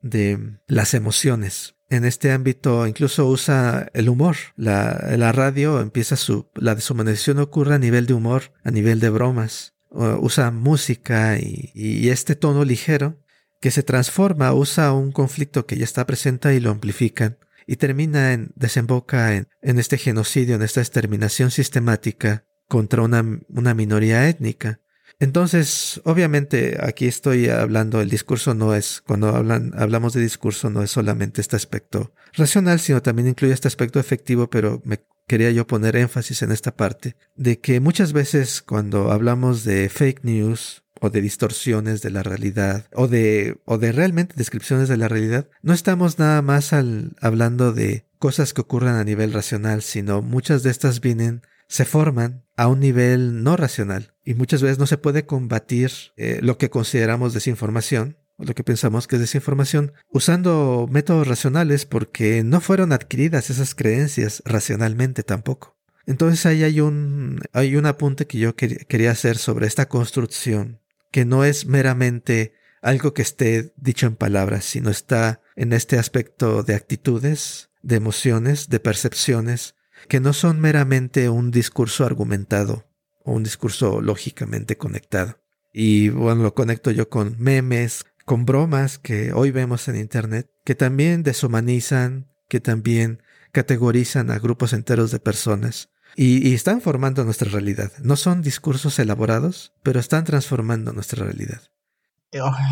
de 0.00 0.58
las 0.66 0.94
emociones. 0.94 1.76
En 1.90 2.04
este 2.04 2.32
ámbito 2.32 2.86
incluso 2.86 3.26
usa 3.26 3.88
el 3.94 4.08
humor. 4.08 4.36
La, 4.56 5.32
radio 5.32 5.80
empieza 5.80 6.16
su... 6.16 6.48
La 6.54 6.74
deshumanización 6.74 7.38
ocurre 7.38 7.74
a 7.74 7.78
nivel 7.78 8.06
de 8.06 8.14
humor, 8.14 8.52
a 8.62 8.70
nivel 8.70 9.00
de 9.00 9.10
bromas. 9.10 9.74
usa 9.90 10.50
música 10.50 11.38
y, 11.38 11.70
y 11.74 12.10
este 12.10 12.36
tono 12.36 12.64
ligero 12.64 13.18
que 13.60 13.70
se 13.70 13.82
transforma, 13.82 14.52
usa 14.52 14.92
un 14.92 15.10
conflicto 15.12 15.66
que 15.66 15.76
ya 15.76 15.84
está 15.84 16.06
presente 16.06 16.54
y 16.54 16.60
lo 16.60 16.70
amplifican 16.70 17.38
y 17.68 17.76
termina 17.76 18.32
en, 18.32 18.50
desemboca 18.56 19.36
en, 19.36 19.46
en 19.60 19.78
este 19.78 19.98
genocidio, 19.98 20.56
en 20.56 20.62
esta 20.62 20.80
exterminación 20.80 21.50
sistemática 21.50 22.46
contra 22.66 23.02
una, 23.02 23.22
una 23.50 23.74
minoría 23.74 24.26
étnica. 24.26 24.80
Entonces, 25.20 26.00
obviamente, 26.04 26.78
aquí 26.80 27.06
estoy 27.06 27.50
hablando, 27.50 28.00
el 28.00 28.08
discurso 28.08 28.54
no 28.54 28.74
es, 28.74 29.02
cuando 29.06 29.28
hablan, 29.28 29.72
hablamos 29.76 30.14
de 30.14 30.22
discurso, 30.22 30.70
no 30.70 30.82
es 30.82 30.90
solamente 30.90 31.42
este 31.42 31.56
aspecto 31.56 32.14
racional, 32.32 32.80
sino 32.80 33.02
también 33.02 33.28
incluye 33.28 33.52
este 33.52 33.68
aspecto 33.68 34.00
efectivo, 34.00 34.48
pero 34.48 34.80
me 34.84 35.00
quería 35.26 35.50
yo 35.50 35.66
poner 35.66 35.96
énfasis 35.96 36.40
en 36.40 36.52
esta 36.52 36.74
parte, 36.74 37.16
de 37.36 37.60
que 37.60 37.80
muchas 37.80 38.14
veces 38.14 38.62
cuando 38.62 39.12
hablamos 39.12 39.62
de 39.64 39.90
fake 39.90 40.24
news, 40.24 40.84
o 41.00 41.10
de 41.10 41.20
distorsiones 41.20 42.02
de 42.02 42.10
la 42.10 42.22
realidad 42.22 42.86
o 42.92 43.08
de, 43.08 43.58
o 43.64 43.78
de 43.78 43.92
realmente 43.92 44.34
descripciones 44.36 44.88
de 44.88 44.96
la 44.96 45.08
realidad, 45.08 45.48
no 45.62 45.72
estamos 45.72 46.18
nada 46.18 46.42
más 46.42 46.72
al, 46.72 47.12
hablando 47.20 47.72
de 47.72 48.04
cosas 48.18 48.52
que 48.52 48.60
ocurren 48.60 48.94
a 48.94 49.04
nivel 49.04 49.32
racional, 49.32 49.82
sino 49.82 50.22
muchas 50.22 50.62
de 50.62 50.70
estas 50.70 51.00
vienen, 51.00 51.42
se 51.68 51.84
forman 51.84 52.44
a 52.56 52.66
un 52.66 52.80
nivel 52.80 53.42
no 53.42 53.56
racional 53.56 54.14
y 54.24 54.34
muchas 54.34 54.62
veces 54.62 54.78
no 54.78 54.86
se 54.86 54.98
puede 54.98 55.26
combatir 55.26 55.92
eh, 56.16 56.40
lo 56.42 56.58
que 56.58 56.70
consideramos 56.70 57.34
desinformación 57.34 58.16
o 58.36 58.44
lo 58.44 58.54
que 58.54 58.64
pensamos 58.64 59.06
que 59.06 59.16
es 59.16 59.20
desinformación 59.20 59.92
usando 60.10 60.88
métodos 60.90 61.28
racionales 61.28 61.84
porque 61.84 62.42
no 62.42 62.60
fueron 62.60 62.92
adquiridas 62.92 63.50
esas 63.50 63.74
creencias 63.74 64.42
racionalmente 64.44 65.22
tampoco. 65.22 65.76
Entonces 66.06 66.46
ahí 66.46 66.62
hay 66.62 66.80
un, 66.80 67.40
hay 67.52 67.76
un 67.76 67.84
apunte 67.84 68.26
que 68.26 68.38
yo 68.38 68.56
quería 68.56 69.10
hacer 69.10 69.36
sobre 69.36 69.66
esta 69.66 69.88
construcción 69.88 70.80
que 71.10 71.24
no 71.24 71.44
es 71.44 71.66
meramente 71.66 72.54
algo 72.82 73.14
que 73.14 73.22
esté 73.22 73.72
dicho 73.76 74.06
en 74.06 74.16
palabras, 74.16 74.64
sino 74.64 74.90
está 74.90 75.40
en 75.56 75.72
este 75.72 75.98
aspecto 75.98 76.62
de 76.62 76.74
actitudes, 76.74 77.70
de 77.82 77.96
emociones, 77.96 78.68
de 78.68 78.80
percepciones, 78.80 79.74
que 80.08 80.20
no 80.20 80.32
son 80.32 80.60
meramente 80.60 81.28
un 81.28 81.50
discurso 81.50 82.04
argumentado 82.04 82.86
o 83.24 83.32
un 83.32 83.42
discurso 83.42 84.00
lógicamente 84.00 84.76
conectado. 84.76 85.40
Y 85.72 86.08
bueno, 86.10 86.42
lo 86.42 86.54
conecto 86.54 86.90
yo 86.90 87.08
con 87.08 87.36
memes, 87.38 88.04
con 88.24 88.44
bromas 88.44 88.98
que 88.98 89.32
hoy 89.32 89.50
vemos 89.50 89.88
en 89.88 89.96
Internet, 89.96 90.50
que 90.64 90.74
también 90.74 91.22
deshumanizan, 91.22 92.28
que 92.48 92.60
también 92.60 93.22
categorizan 93.52 94.30
a 94.30 94.38
grupos 94.38 94.72
enteros 94.72 95.10
de 95.10 95.18
personas 95.18 95.90
y, 96.20 96.52
están 96.52 96.80
formando 96.80 97.24
nuestra 97.24 97.48
realidad. 97.48 97.92
No 98.02 98.16
son 98.16 98.42
discursos 98.42 98.98
elaborados, 98.98 99.72
pero 99.84 100.00
están 100.00 100.24
transformando 100.24 100.92
nuestra 100.92 101.24
realidad. 101.24 101.62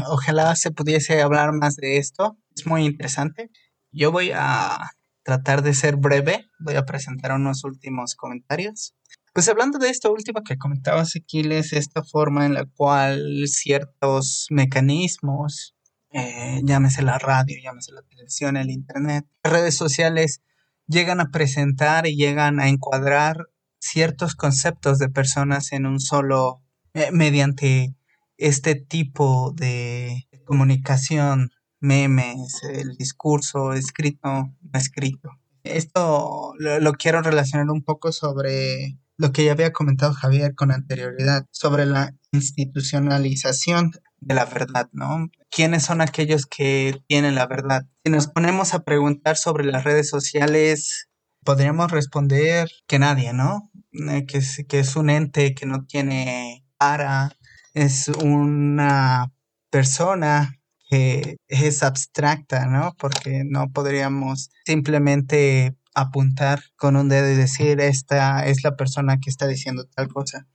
ojalá 0.09 0.56
se 0.56 0.72
pudiese 0.72 1.22
hablar 1.22 1.52
más 1.52 1.76
de 1.76 1.98
esto. 1.98 2.37
Es 2.56 2.66
muy 2.66 2.85
interesante. 2.85 3.50
Yo 3.92 4.11
voy 4.11 4.32
a 4.35 4.90
tratar 5.22 5.62
de 5.62 5.74
ser 5.74 5.94
breve. 5.94 6.50
Voy 6.59 6.74
a 6.74 6.85
presentar 6.87 7.30
unos 7.32 7.62
últimos 7.62 8.16
comentarios. 8.16 8.96
Pues 9.32 9.48
hablando 9.48 9.78
de 9.78 9.90
esto 9.90 10.12
último 10.12 10.42
que 10.42 10.59
comentabas, 10.59 11.14
Aquiles, 11.14 11.72
esta 11.72 12.02
forma 12.02 12.46
en 12.46 12.54
la 12.54 12.64
cual 12.64 13.44
ciertos 13.46 14.48
mecanismos, 14.50 15.76
eh, 16.11 16.62
llámese 16.64 17.02
la 17.02 17.18
radio, 17.18 17.56
llámese 17.62 17.92
la 17.92 18.02
televisión, 18.02 18.56
el 18.56 18.70
internet, 18.70 19.24
redes 19.44 19.76
sociales, 19.76 20.40
llegan 20.87 21.20
a 21.20 21.31
presentar 21.31 22.07
y 22.07 22.16
llegan 22.16 22.61
a 22.61 22.68
encuadrar 22.68 23.49
ciertos 23.79 24.35
conceptos 24.35 24.99
de 24.99 25.09
personas 25.09 25.72
en 25.72 25.87
un 25.87 26.01
solo, 26.01 26.62
eh, 26.94 27.11
mediante 27.12 27.94
este 28.38 28.75
tipo 28.75 29.53
de 29.57 30.29
comunicación, 30.44 31.51
memes, 31.81 32.61
el 32.72 32.96
discurso 32.96 33.72
escrito, 33.72 34.29
no 34.29 34.79
escrito. 34.79 35.31
Esto 35.62 36.53
lo, 36.59 36.92
quiero 36.92 37.22
relacionar 37.22 37.70
un 37.70 37.83
poco 37.83 38.12
sobre 38.12 38.99
lo 39.16 39.33
que 39.33 39.44
ya 39.44 39.53
había 39.53 39.72
comentado 39.72 40.12
Javier 40.12 40.55
con 40.55 40.70
anterioridad, 40.70 41.46
sobre 41.51 41.87
la 41.87 42.14
institucionalización 42.33 43.92
de 44.20 44.35
la 44.35 44.44
verdad, 44.44 44.88
¿no? 44.92 45.29
¿Quiénes 45.50 45.85
son 45.85 46.00
aquellos 46.00 46.46
que 46.46 47.00
tienen 47.07 47.35
la 47.35 47.46
verdad? 47.46 47.87
Si 48.05 48.11
nos 48.11 48.26
ponemos 48.26 48.74
a 48.74 48.85
preguntar 48.85 49.37
sobre 49.37 49.64
las 49.64 49.85
redes 49.85 50.09
sociales, 50.09 51.09
podríamos 51.44 51.90
responder 51.90 52.68
que 52.87 52.98
nadie, 52.98 53.33
¿no? 53.33 53.70
Eh, 53.92 54.26
que, 54.26 54.38
es, 54.38 54.64
que 54.68 54.81
es 54.81 54.96
un 54.96 55.11
ente 55.11 55.55
que 55.55 55.66
no 55.66 55.85
tiene 55.85 56.64
cara, 56.79 57.31
es 57.74 58.09
una 58.09 59.33
persona 59.70 60.59
que 60.88 61.37
es 61.48 61.83
abstracta, 61.83 62.66
¿no? 62.66 62.94
Porque 62.98 63.42
no 63.44 63.72
podríamos 63.72 64.50
simplemente 64.64 65.76
apuntar 65.94 66.62
con 66.76 66.96
un 66.96 67.09
dedo 67.09 67.31
y 67.31 67.35
decir, 67.35 67.81
esta 67.81 68.46
es 68.46 68.62
la 68.62 68.76
persona 68.76 69.18
que 69.18 69.31
está 69.31 69.46
diciendo 69.46 69.87
tal 69.94 70.09
cosa, 70.09 70.46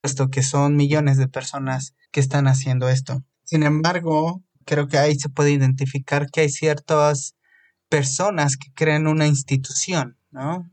puesto 0.00 0.30
que 0.30 0.42
son 0.42 0.76
millones 0.76 1.16
de 1.16 1.28
personas 1.28 1.94
que 2.10 2.20
están 2.20 2.46
haciendo 2.46 2.88
esto. 2.88 3.24
Sin 3.44 3.62
embargo, 3.62 4.42
creo 4.64 4.88
que 4.88 4.98
ahí 4.98 5.18
se 5.18 5.28
puede 5.28 5.52
identificar 5.52 6.30
que 6.30 6.42
hay 6.42 6.50
ciertas 6.50 7.34
personas 7.88 8.56
que 8.56 8.72
crean 8.72 9.06
una 9.06 9.26
institución, 9.26 10.16
¿no? 10.30 10.70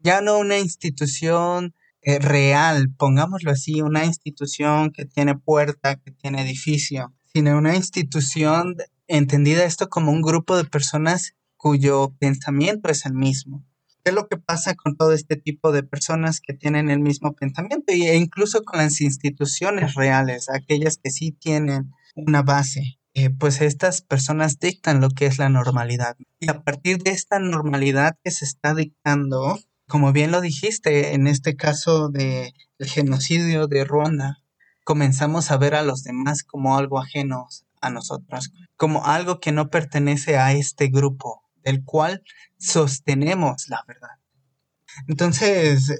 Ya 0.00 0.20
no 0.20 0.38
una 0.38 0.58
institución 0.58 1.74
eh, 2.02 2.18
real, 2.18 2.92
pongámoslo 2.96 3.50
así, 3.50 3.80
una 3.80 4.04
institución 4.04 4.90
que 4.92 5.04
tiene 5.04 5.36
puerta, 5.36 5.96
que 5.96 6.10
tiene 6.10 6.42
edificio, 6.42 7.14
sino 7.32 7.56
una 7.56 7.76
institución 7.76 8.76
entendida 9.06 9.64
esto 9.64 9.88
como 9.88 10.12
un 10.12 10.22
grupo 10.22 10.56
de 10.56 10.64
personas 10.64 11.34
cuyo 11.56 12.14
pensamiento 12.18 12.88
es 12.88 13.04
el 13.06 13.14
mismo. 13.14 13.64
¿Qué 14.08 14.12
es 14.12 14.16
lo 14.16 14.26
que 14.26 14.38
pasa 14.38 14.74
con 14.74 14.96
todo 14.96 15.12
este 15.12 15.36
tipo 15.36 15.70
de 15.70 15.82
personas 15.82 16.40
que 16.40 16.54
tienen 16.54 16.88
el 16.88 16.98
mismo 16.98 17.34
pensamiento 17.34 17.92
e 17.92 18.16
incluso 18.16 18.64
con 18.64 18.78
las 18.78 19.02
instituciones 19.02 19.96
reales, 19.96 20.48
aquellas 20.48 20.96
que 20.96 21.10
sí 21.10 21.32
tienen 21.32 21.92
una 22.16 22.40
base? 22.40 22.98
Eh, 23.12 23.28
pues 23.28 23.60
estas 23.60 24.00
personas 24.00 24.58
dictan 24.58 25.02
lo 25.02 25.10
que 25.10 25.26
es 25.26 25.36
la 25.36 25.50
normalidad. 25.50 26.16
Y 26.40 26.48
a 26.48 26.62
partir 26.62 27.02
de 27.02 27.10
esta 27.10 27.38
normalidad 27.38 28.16
que 28.24 28.30
se 28.30 28.46
está 28.46 28.74
dictando, 28.74 29.58
como 29.86 30.10
bien 30.14 30.30
lo 30.30 30.40
dijiste, 30.40 31.12
en 31.12 31.26
este 31.26 31.54
caso 31.56 32.08
del 32.08 32.54
genocidio 32.78 33.66
de 33.66 33.84
Ruanda, 33.84 34.38
comenzamos 34.84 35.50
a 35.50 35.58
ver 35.58 35.74
a 35.74 35.82
los 35.82 36.02
demás 36.02 36.44
como 36.44 36.78
algo 36.78 36.98
ajeno 36.98 37.46
a 37.82 37.90
nosotros, 37.90 38.52
como 38.78 39.04
algo 39.04 39.38
que 39.38 39.52
no 39.52 39.68
pertenece 39.68 40.38
a 40.38 40.54
este 40.54 40.88
grupo, 40.88 41.42
del 41.62 41.84
cual 41.84 42.22
sostenemos 42.58 43.68
la 43.68 43.84
verdad. 43.86 44.16
Entonces, 45.06 45.94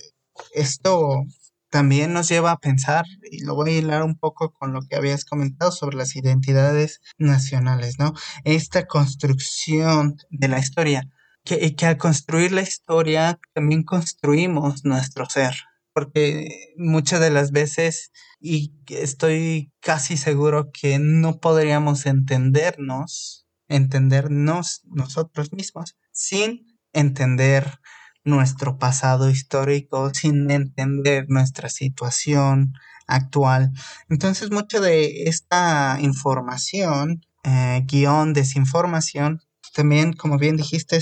esto 0.55 1.25
también 1.71 2.13
nos 2.13 2.29
lleva 2.29 2.53
a 2.53 2.59
pensar, 2.59 3.05
y 3.31 3.45
lo 3.45 3.55
voy 3.55 3.71
a 3.71 3.79
hilar 3.79 4.03
un 4.03 4.19
poco 4.19 4.53
con 4.53 4.73
lo 4.73 4.81
que 4.83 4.97
habías 4.97 5.25
comentado 5.25 5.71
sobre 5.71 5.97
las 5.97 6.17
identidades 6.17 7.01
nacionales, 7.19 7.99
¿no? 7.99 8.15
Esta 8.45 8.87
construcción 8.87 10.17
de 10.31 10.49
la 10.49 10.59
historia, 10.59 11.09
que, 11.45 11.75
que 11.77 11.87
al 11.87 11.99
construir 11.99 12.53
la 12.53 12.63
historia 12.63 13.39
también 13.55 13.83
construimos 13.83 14.85
nuestro 14.85 15.27
ser, 15.29 15.55
porque 15.93 16.73
muchas 16.77 17.21
de 17.21 17.31
las 17.31 17.51
veces, 17.51 18.13
y 18.41 18.73
estoy 18.89 19.73
casi 19.81 20.17
seguro 20.17 20.71
que 20.73 20.99
no 20.99 21.39
podríamos 21.39 22.07
entendernos, 22.07 23.47
entendernos 23.69 24.83
nosotros 24.87 25.53
mismos, 25.53 25.97
sin 26.13 26.67
entender 26.93 27.79
nuestro 28.25 28.79
pasado 28.79 29.31
histórico, 29.31 30.13
sin 30.13 30.51
entender 30.51 31.27
nuestra 31.29 31.69
situación 31.69 32.75
actual. 33.07 33.73
Entonces, 34.09 34.51
mucha 34.51 34.81
de 34.81 35.25
esta 35.25 35.99
información, 36.01 37.23
eh, 37.45 37.83
guion, 37.87 38.35
desinformación, 38.35 39.43
también, 39.75 40.13
como 40.13 40.39
bien 40.39 40.57
dijiste, 40.57 40.99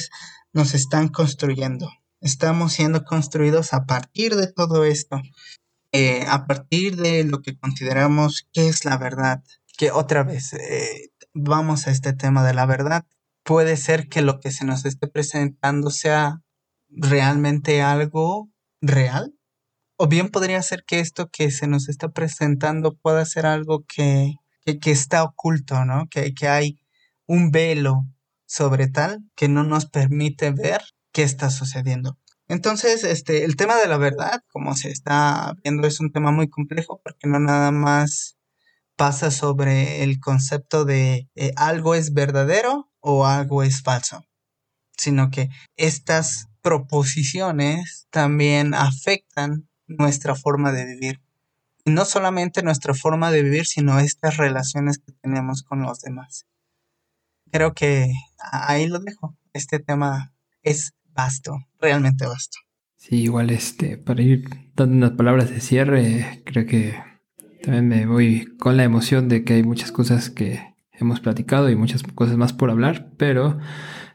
nos 0.53 0.75
están 0.75 1.09
construyendo. 1.09 1.91
Estamos 2.21 2.73
siendo 2.73 3.05
construidos 3.05 3.73
a 3.75 3.85
partir 3.85 4.37
de 4.37 4.51
todo 4.51 4.85
esto, 4.85 5.21
eh, 5.93 6.25
a 6.29 6.47
partir 6.47 6.97
de 6.97 7.25
lo 7.25 7.43
que 7.43 7.59
consideramos 7.59 8.49
que 8.53 8.69
es 8.69 8.85
la 8.85 8.97
verdad. 8.97 9.43
Que 9.77 9.91
otra 9.91 10.23
vez, 10.23 10.55
eh, 10.55 11.11
vamos 11.37 11.87
a 11.87 11.91
este 11.91 12.13
tema 12.13 12.45
de 12.45 12.55
la 12.55 12.67
verdad. 12.67 13.05
Puede 13.45 13.77
ser 13.77 14.09
que 14.09 14.23
lo 14.23 14.41
que 14.41 14.51
se 14.51 14.65
nos 14.65 14.85
esté 14.85 15.07
presentando 15.07 15.91
sea 15.91 16.41
realmente 16.89 17.83
algo 17.83 18.49
real. 18.81 19.35
O 19.97 20.09
bien 20.09 20.31
podría 20.31 20.61
ser 20.63 20.85
que 20.85 21.01
esto 21.01 21.29
que 21.31 21.51
se 21.51 21.67
nos 21.67 21.89
está 21.89 22.09
presentando 22.11 22.97
pueda 22.97 23.25
ser 23.25 23.47
algo 23.47 23.85
que, 23.87 24.35
que, 24.65 24.91
está 24.91 25.23
oculto, 25.23 25.85
¿no? 25.85 26.07
Que, 26.11 26.35
que 26.35 26.49
hay 26.49 26.81
un 27.27 27.51
velo 27.51 28.05
sobre 28.47 28.89
tal 28.89 29.21
que 29.35 29.49
no 29.49 29.65
nos 29.65 29.87
permite 29.87 30.51
ver 30.51 30.83
qué 31.13 31.23
está 31.23 31.51
sucediendo. 31.51 32.19
Entonces, 32.49 33.05
este, 33.05 33.45
el 33.45 33.57
tema 33.57 33.77
de 33.77 33.89
la 33.89 33.97
verdad, 33.97 34.43
como 34.49 34.75
se 34.77 34.91
está 34.91 35.55
viendo, 35.65 35.87
es 35.87 35.99
un 35.99 36.13
tema 36.13 36.31
muy 36.31 36.49
complejo 36.49 37.01
porque 37.03 37.27
no 37.27 37.41
nada 37.41 37.71
más 37.73 38.36
pasa 38.97 39.31
sobre 39.31 40.03
el 40.03 40.19
concepto 40.21 40.85
de 40.85 41.29
eh, 41.35 41.53
algo 41.57 41.95
es 41.95 42.13
verdadero 42.15 42.91
o 43.01 43.27
algo 43.27 43.63
es 43.63 43.83
falso, 43.83 44.25
sino 44.97 45.31
que 45.31 45.51
estas 45.77 46.49
proposiciones 46.63 48.09
también 48.11 48.75
afectan 48.75 49.69
nuestra 49.87 50.35
forma 50.35 50.73
de 50.73 50.87
vivir. 50.87 51.21
Y 51.85 51.93
no 51.93 52.05
solamente 52.05 52.63
nuestra 52.63 52.95
forma 52.95 53.31
de 53.31 53.43
vivir, 53.43 53.67
sino 53.67 54.01
estas 54.01 54.39
relaciones 54.39 54.99
que 54.99 55.13
tenemos 55.13 55.63
con 55.63 55.83
los 55.83 56.01
demás. 56.01 56.47
Creo 57.53 57.75
que 57.75 58.13
ahí 58.39 58.89
lo 58.89 58.99
dejo. 58.99 59.37
Este 59.53 59.79
tema 59.79 60.35
es 60.63 60.95
vasto, 61.13 61.57
realmente 61.79 62.27
vasto. 62.27 62.59
Sí, 62.97 63.17
igual 63.17 63.51
este, 63.51 63.99
para 63.99 64.23
ir 64.23 64.73
dando 64.75 64.97
unas 64.97 65.13
palabras 65.13 65.51
de 65.51 65.61
cierre, 65.61 66.43
creo 66.45 66.67
que 66.67 66.97
también 67.67 67.89
me 67.89 68.07
voy 68.07 68.47
con 68.61 68.77
la 68.77 68.85
emoción 68.85 69.29
de 69.29 69.43
que 69.43 69.55
hay 69.55 69.65
muchas 69.65 69.91
cosas 69.91 70.31
que 70.31 70.77
hemos 70.93 71.19
platicado 71.19 71.69
y 71.69 71.75
muchas 71.75 72.05
cosas 72.05 72.37
más 72.37 72.53
por 72.53 72.71
hablar, 72.71 73.11
pero 73.17 73.59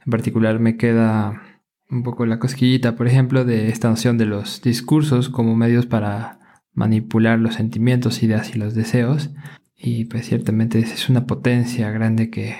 en 0.05 0.09
particular 0.09 0.59
me 0.59 0.77
queda 0.77 1.41
un 1.89 2.03
poco 2.03 2.25
la 2.25 2.39
cosquillita, 2.39 2.95
por 2.95 3.09
ejemplo, 3.09 3.43
de 3.43 3.67
esta 3.67 3.89
noción 3.89 4.17
de 4.17 4.25
los 4.25 4.61
discursos 4.61 5.27
como 5.27 5.57
medios 5.57 5.85
para 5.85 6.39
manipular 6.71 7.39
los 7.39 7.55
sentimientos, 7.55 8.23
ideas 8.23 8.55
y 8.55 8.57
los 8.57 8.73
deseos. 8.73 9.31
Y 9.75 10.05
pues 10.05 10.27
ciertamente 10.27 10.79
es 10.79 11.09
una 11.09 11.27
potencia 11.27 11.91
grande 11.91 12.29
que 12.29 12.55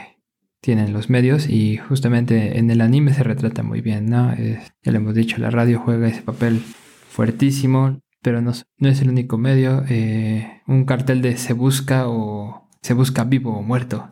tienen 0.60 0.92
los 0.92 1.10
medios 1.10 1.48
y 1.48 1.78
justamente 1.78 2.60
en 2.60 2.70
el 2.70 2.82
anime 2.82 3.14
se 3.14 3.24
retrata 3.24 3.64
muy 3.64 3.80
bien, 3.80 4.08
¿no? 4.08 4.36
ya 4.36 4.92
lo 4.92 4.98
hemos 4.98 5.16
dicho, 5.16 5.38
la 5.38 5.52
radio 5.52 5.80
juega 5.80 6.10
ese 6.10 6.22
papel 6.22 6.60
fuertísimo, 6.60 8.02
pero 8.22 8.42
no, 8.42 8.52
es 8.52 9.02
el 9.02 9.10
único 9.10 9.38
medio. 9.38 9.84
Eh, 9.90 10.62
un 10.68 10.86
cartel 10.86 11.22
de 11.22 11.38
se 11.38 11.54
busca 11.54 12.08
o 12.08 12.70
se 12.82 12.94
busca 12.94 13.24
vivo 13.24 13.58
o 13.58 13.62
muerto. 13.62 14.10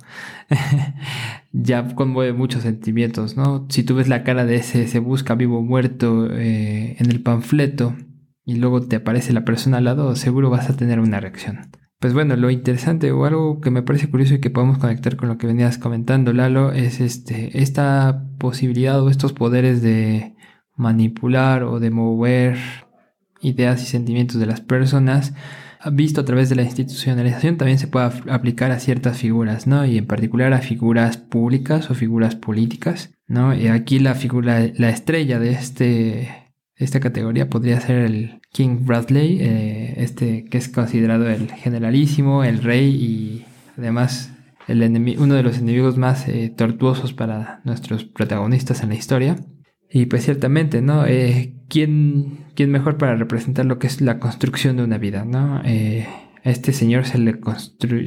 ya 1.51 1.95
conmueve 1.95 2.33
muchos 2.33 2.63
sentimientos, 2.63 3.35
¿no? 3.35 3.65
Si 3.69 3.83
tú 3.83 3.95
ves 3.95 4.07
la 4.07 4.23
cara 4.23 4.45
de 4.45 4.55
ese 4.55 4.87
se 4.87 4.99
busca 4.99 5.35
vivo 5.35 5.59
o 5.59 5.63
muerto 5.63 6.27
eh, 6.31 6.95
en 6.99 7.09
el 7.09 7.21
panfleto 7.21 7.95
y 8.45 8.55
luego 8.55 8.81
te 8.81 8.97
aparece 8.97 9.33
la 9.33 9.45
persona 9.45 9.77
al 9.77 9.85
lado, 9.85 10.15
seguro 10.15 10.49
vas 10.49 10.69
a 10.69 10.75
tener 10.75 10.99
una 10.99 11.19
reacción. 11.19 11.71
Pues 11.99 12.13
bueno, 12.13 12.35
lo 12.37 12.49
interesante 12.49 13.11
o 13.11 13.25
algo 13.25 13.59
que 13.59 13.71
me 13.71 13.83
parece 13.83 14.09
curioso 14.09 14.35
y 14.35 14.39
que 14.39 14.49
podemos 14.49 14.77
conectar 14.77 15.17
con 15.17 15.27
lo 15.27 15.37
que 15.37 15.47
venías 15.47 15.77
comentando, 15.77 16.31
Lalo, 16.31 16.71
es 16.71 17.01
este, 17.01 17.61
esta 17.61 18.25
posibilidad 18.37 19.01
o 19.01 19.09
estos 19.09 19.33
poderes 19.33 19.81
de 19.81 20.35
manipular 20.77 21.63
o 21.63 21.81
de 21.81 21.91
mover 21.91 22.57
ideas 23.41 23.81
y 23.83 23.85
sentimientos 23.85 24.39
de 24.39 24.45
las 24.45 24.61
personas 24.61 25.33
visto 25.91 26.21
a 26.21 26.25
través 26.25 26.49
de 26.49 26.55
la 26.55 26.63
institucionalización 26.63 27.57
también 27.57 27.79
se 27.79 27.87
puede 27.87 28.09
aplicar 28.29 28.71
a 28.71 28.79
ciertas 28.79 29.17
figuras, 29.17 29.65
¿no? 29.65 29.85
Y 29.85 29.97
en 29.97 30.07
particular 30.07 30.53
a 30.53 30.59
figuras 30.59 31.17
públicas 31.17 31.89
o 31.89 31.95
figuras 31.95 32.35
políticas, 32.35 33.11
¿no? 33.27 33.55
Y 33.55 33.67
aquí 33.67 33.99
la 33.99 34.15
figura, 34.15 34.59
la 34.75 34.89
estrella 34.89 35.39
de 35.39 35.51
este, 35.51 36.51
esta 36.75 36.99
categoría 36.99 37.49
podría 37.49 37.79
ser 37.79 37.99
el 37.99 38.41
King 38.51 38.79
Bradley, 38.81 39.37
eh, 39.39 39.93
este 39.97 40.45
que 40.45 40.57
es 40.57 40.67
considerado 40.67 41.29
el 41.29 41.49
generalísimo, 41.51 42.43
el 42.43 42.61
rey 42.61 42.89
y 42.89 43.45
además 43.77 44.33
el 44.67 44.83
uno 45.17 45.33
de 45.33 45.43
los 45.43 45.57
enemigos 45.57 45.97
más 45.97 46.27
eh, 46.27 46.53
tortuosos 46.55 47.13
para 47.13 47.61
nuestros 47.63 48.03
protagonistas 48.03 48.83
en 48.83 48.89
la 48.89 48.95
historia. 48.95 49.37
Y 49.91 50.05
pues 50.05 50.23
ciertamente, 50.23 50.81
¿no? 50.81 51.05
Eh, 51.07 51.55
¿quién, 51.67 52.45
¿quién, 52.53 52.71
mejor 52.71 52.97
para 52.97 53.15
representar 53.15 53.65
lo 53.65 53.79
que 53.79 53.87
es 53.87 54.01
la 54.01 54.19
construcción 54.19 54.77
de 54.77 54.83
una 54.83 54.99
vida, 54.99 55.25
¿no? 55.25 55.61
Eh, 55.65 56.07
a 56.43 56.49
este 56.49 56.73
señor 56.73 57.05
se 57.05 57.17
le, 57.17 57.39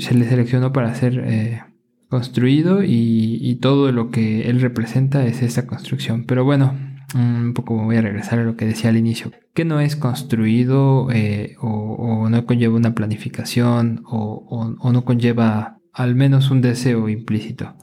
se 0.00 0.14
le 0.14 0.24
seleccionó 0.24 0.72
para 0.72 0.94
ser 0.94 1.22
eh, 1.26 1.62
construido 2.08 2.84
y, 2.84 3.38
y, 3.40 3.56
todo 3.56 3.90
lo 3.90 4.10
que 4.10 4.48
él 4.48 4.60
representa 4.60 5.26
es 5.26 5.42
esa 5.42 5.66
construcción. 5.66 6.24
Pero 6.24 6.44
bueno, 6.44 6.78
un 7.14 7.52
poco 7.52 7.74
voy 7.74 7.96
a 7.96 8.02
regresar 8.02 8.38
a 8.38 8.44
lo 8.44 8.56
que 8.56 8.66
decía 8.66 8.90
al 8.90 8.96
inicio. 8.96 9.32
Que 9.52 9.64
no 9.64 9.80
es 9.80 9.96
construido 9.96 11.08
eh, 11.10 11.56
o, 11.60 12.28
no 12.28 12.46
conlleva 12.46 12.76
una 12.76 12.94
planificación 12.94 14.02
o, 14.06 14.46
o, 14.80 14.92
no 14.92 15.04
conlleva 15.04 15.78
al 15.92 16.14
menos 16.14 16.50
un 16.50 16.60
deseo 16.60 17.08
implícito. 17.08 17.74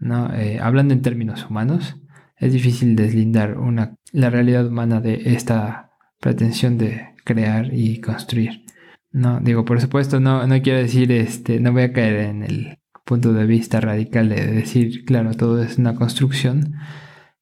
¿no? 0.00 0.30
Hablando 0.60 0.92
en 0.92 1.02
términos 1.02 1.48
humanos, 1.48 1.96
es 2.36 2.52
difícil 2.52 2.96
deslindar 2.96 3.58
una, 3.58 3.96
la 4.12 4.30
realidad 4.30 4.66
humana 4.66 5.00
de 5.00 5.34
esta 5.34 5.90
pretensión 6.20 6.78
de 6.78 7.14
crear 7.24 7.72
y 7.72 8.00
construir. 8.00 8.64
No, 9.12 9.40
digo, 9.40 9.64
por 9.64 9.80
supuesto, 9.80 10.20
no, 10.20 10.46
no 10.46 10.60
quiero 10.62 10.78
decir, 10.78 11.12
este, 11.12 11.60
no 11.60 11.72
voy 11.72 11.82
a 11.82 11.92
caer 11.92 12.16
en 12.16 12.42
el 12.42 12.78
punto 13.04 13.32
de 13.32 13.46
vista 13.46 13.80
radical 13.80 14.28
de 14.28 14.46
decir, 14.46 15.04
claro, 15.04 15.34
todo 15.34 15.62
es 15.62 15.78
una 15.78 15.94
construcción. 15.94 16.74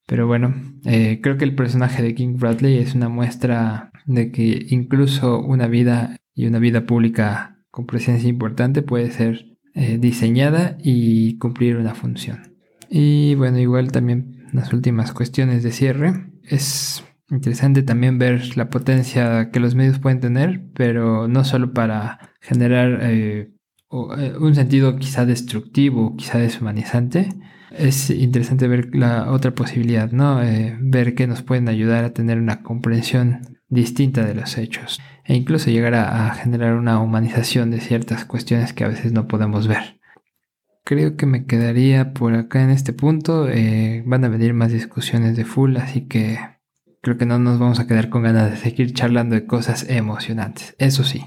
Pero 0.07 0.27
bueno, 0.27 0.55
eh, 0.85 1.21
creo 1.23 1.39
que 1.39 1.45
el 1.45 1.55
personaje 1.55 2.03
de 2.03 2.15
King 2.15 2.37
Bradley 2.37 2.79
es 2.79 2.95
una 2.95 3.09
muestra 3.09 3.91
de 4.05 4.31
que 4.31 4.67
incluso 4.69 5.41
una 5.41 5.69
vida 5.69 6.19
y 6.35 6.47
una 6.47 6.59
vida 6.59 6.85
pública 6.87 7.65
con 7.71 7.87
presencia 7.87 8.29
importante 8.29 8.83
puede 8.83 9.11
ser 9.11 9.57
eh, 9.75 9.97
diseñada 9.99 10.77
y 10.83 11.39
cumplir 11.39 11.77
una 11.77 11.95
función. 11.95 12.57
Y 12.91 13.35
bueno, 13.37 13.59
igual 13.59 13.91
también 13.93 14.42
las 14.53 14.73
últimas 14.73 15.13
cuestiones 15.13 15.63
de 15.63 15.73
cierre. 15.73 16.27
Es 16.45 17.05
interesante 17.31 17.83
también 17.83 18.19
ver 18.19 18.57
la 18.57 18.71
potencia 18.71 19.51
que 19.51 19.61
los 19.61 19.75
medios 19.75 19.99
pueden 19.99 20.21
tener, 20.21 20.63
pero 20.75 21.29
no 21.29 21.45
solo 21.45 21.73
para 21.73 22.33
generar 22.41 22.99
eh, 23.03 23.51
eh, 23.91 24.35
un 24.39 24.55
sentido 24.55 24.97
quizá 24.97 25.27
destructivo, 25.27 26.17
quizá 26.17 26.39
deshumanizante. 26.39 27.29
Es 27.71 28.11
interesante 28.11 28.69
ver 28.69 28.95
la 28.95 29.31
otra 29.33 29.55
posibilidad, 29.55 30.13
¿no? 30.13 30.41
ver 30.81 31.15
que 31.15 31.27
nos 31.27 31.43
pueden 31.43 31.71
ayudar 31.71 32.05
a 32.05 32.13
tener 32.13 32.39
una 32.39 32.63
comprensión 32.63 33.41
distinta 33.71 34.27
de 34.27 34.35
los 34.35 34.59
hechos 34.59 35.01
e 35.25 35.35
incluso 35.35 35.71
llegar 35.71 35.95
a, 35.95 36.35
generar 36.35 36.75
una 36.75 37.01
humanización 37.01 37.71
de 37.71 37.81
ciertas 37.81 38.25
cuestiones 38.25 38.73
que 38.73 38.85
a 38.85 38.89
veces 38.89 39.13
no 39.13 39.27
podemos 39.29 39.69
ver. 39.69 40.01
Creo 40.85 41.17
que 41.17 41.27
me 41.27 41.47
quedaría 41.47 42.13
por 42.13 42.35
acá 42.35 42.63
en 42.63 42.71
este 42.71 42.93
punto. 42.93 43.49
Eh, 43.49 44.03
van 44.07 44.25
a 44.25 44.29
venir 44.29 44.53
más 44.53 44.73
discusiones 44.73 45.37
de 45.37 45.45
full, 45.45 45.77
así 45.77 46.09
que 46.09 46.39
creo 47.01 47.17
que 47.19 47.27
no 47.27 47.39
nos 47.39 47.59
vamos 47.59 47.79
a 47.79 47.87
quedar 47.87 48.09
con 48.09 48.23
ganas 48.23 48.51
de 48.51 48.57
seguir 48.57 48.93
charlando 48.93 49.35
de 49.35 49.47
cosas 49.47 49.87
emocionantes. 49.89 50.75
Eso 50.79 51.05
sí. 51.05 51.25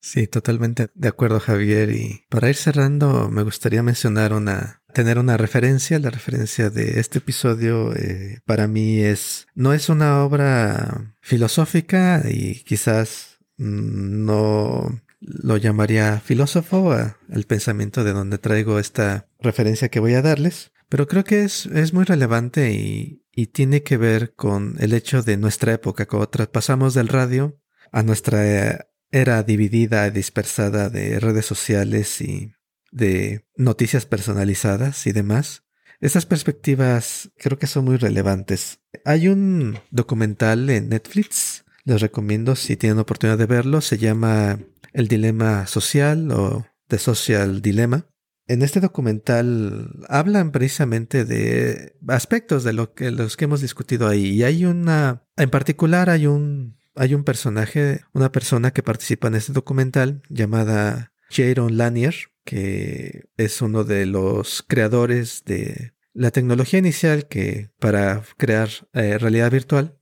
Sí, 0.00 0.26
totalmente 0.26 0.88
de 0.94 1.08
acuerdo, 1.08 1.40
Javier. 1.40 1.90
Y 1.90 2.24
para 2.30 2.48
ir 2.48 2.54
cerrando, 2.54 3.28
me 3.30 3.42
gustaría 3.42 3.82
mencionar 3.82 4.32
una, 4.32 4.82
tener 4.94 5.18
una 5.18 5.36
referencia. 5.36 5.98
La 5.98 6.10
referencia 6.10 6.70
de 6.70 7.00
este 7.00 7.18
episodio 7.18 7.94
eh, 7.94 8.40
para 8.46 8.68
mí 8.68 9.00
es, 9.00 9.48
no 9.54 9.72
es 9.72 9.88
una 9.88 10.24
obra 10.24 11.14
filosófica 11.20 12.22
y 12.28 12.62
quizás 12.62 13.38
mm, 13.58 14.24
no 14.24 15.02
lo 15.20 15.56
llamaría 15.56 16.20
filósofo 16.20 16.94
el 17.28 17.44
pensamiento 17.44 18.04
de 18.04 18.12
donde 18.12 18.38
traigo 18.38 18.78
esta 18.78 19.28
referencia 19.40 19.88
que 19.88 20.00
voy 20.00 20.14
a 20.14 20.22
darles, 20.22 20.72
pero 20.88 21.06
creo 21.06 21.24
que 21.24 21.44
es, 21.44 21.66
es 21.66 21.92
muy 21.92 22.04
relevante 22.04 22.72
y, 22.72 23.24
y 23.32 23.46
tiene 23.48 23.82
que 23.82 23.96
ver 23.96 24.34
con 24.34 24.76
el 24.78 24.92
hecho 24.92 25.22
de 25.22 25.36
nuestra 25.36 25.72
época, 25.72 26.06
cuando 26.06 26.28
traspasamos 26.28 26.94
del 26.94 27.08
radio 27.08 27.60
a 27.92 28.02
nuestra 28.02 28.86
era 29.10 29.42
dividida 29.42 30.06
y 30.06 30.10
dispersada 30.10 30.90
de 30.90 31.18
redes 31.20 31.46
sociales 31.46 32.20
y 32.20 32.52
de 32.90 33.46
noticias 33.56 34.06
personalizadas 34.06 35.06
y 35.06 35.12
demás. 35.12 35.64
Estas 36.00 36.26
perspectivas 36.26 37.30
creo 37.38 37.58
que 37.58 37.66
son 37.66 37.84
muy 37.84 37.96
relevantes. 37.96 38.80
Hay 39.04 39.28
un 39.28 39.78
documental 39.90 40.70
en 40.70 40.88
Netflix, 40.90 41.64
les 41.84 42.00
recomiendo 42.00 42.54
si 42.54 42.76
tienen 42.76 42.98
oportunidad 42.98 43.38
de 43.38 43.46
verlo, 43.46 43.80
se 43.80 43.98
llama 43.98 44.60
El 44.92 45.08
Dilema 45.08 45.66
Social 45.66 46.30
o 46.30 46.66
The 46.86 46.98
Social 46.98 47.62
Dilemma. 47.62 48.06
En 48.46 48.62
este 48.62 48.80
documental 48.80 50.06
hablan 50.08 50.52
precisamente 50.52 51.24
de 51.24 51.96
aspectos 52.08 52.64
de 52.64 52.72
lo 52.72 52.94
que, 52.94 53.10
los 53.10 53.36
que 53.36 53.44
hemos 53.44 53.60
discutido 53.60 54.08
ahí. 54.08 54.28
Y 54.28 54.42
hay 54.42 54.64
una, 54.64 55.22
en 55.36 55.50
particular 55.50 56.08
hay 56.08 56.26
un 56.26 56.78
hay 56.98 57.14
un 57.14 57.24
personaje, 57.24 58.00
una 58.12 58.32
persona 58.32 58.72
que 58.72 58.82
participa 58.82 59.28
en 59.28 59.36
este 59.36 59.52
documental 59.52 60.22
llamada 60.28 61.12
Jaron 61.30 61.76
Lanier, 61.76 62.14
que 62.44 63.28
es 63.36 63.62
uno 63.62 63.84
de 63.84 64.04
los 64.04 64.64
creadores 64.66 65.44
de 65.44 65.92
la 66.12 66.32
tecnología 66.32 66.80
inicial 66.80 67.28
que 67.28 67.70
para 67.78 68.22
crear 68.36 68.68
eh, 68.94 69.16
realidad 69.16 69.52
virtual, 69.52 69.96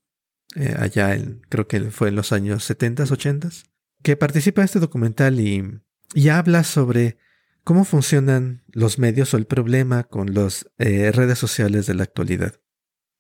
eh, 0.55 0.75
allá 0.79 1.15
en, 1.15 1.43
creo 1.51 1.69
que 1.69 1.91
fue 1.91 2.09
en 2.09 2.17
los 2.17 2.33
años 2.33 2.65
70, 2.65 3.05
80, 3.05 3.51
que 4.07 4.17
participa 4.17 4.61
en 4.61 4.67
este 4.67 4.79
documental 4.79 5.41
y, 5.41 5.81
y 6.15 6.29
habla 6.29 6.63
sobre 6.63 7.19
cómo 7.65 7.85
funcionan 7.85 8.63
los 8.69 9.01
medios 9.01 9.35
o 9.35 9.37
el 9.37 9.47
problema 9.47 10.05
con 10.05 10.33
las 10.33 10.71
eh, 10.79 11.11
redes 11.11 11.41
sociales 11.41 11.87
de 11.87 11.95
la 11.95 12.05
actualidad. 12.05 12.55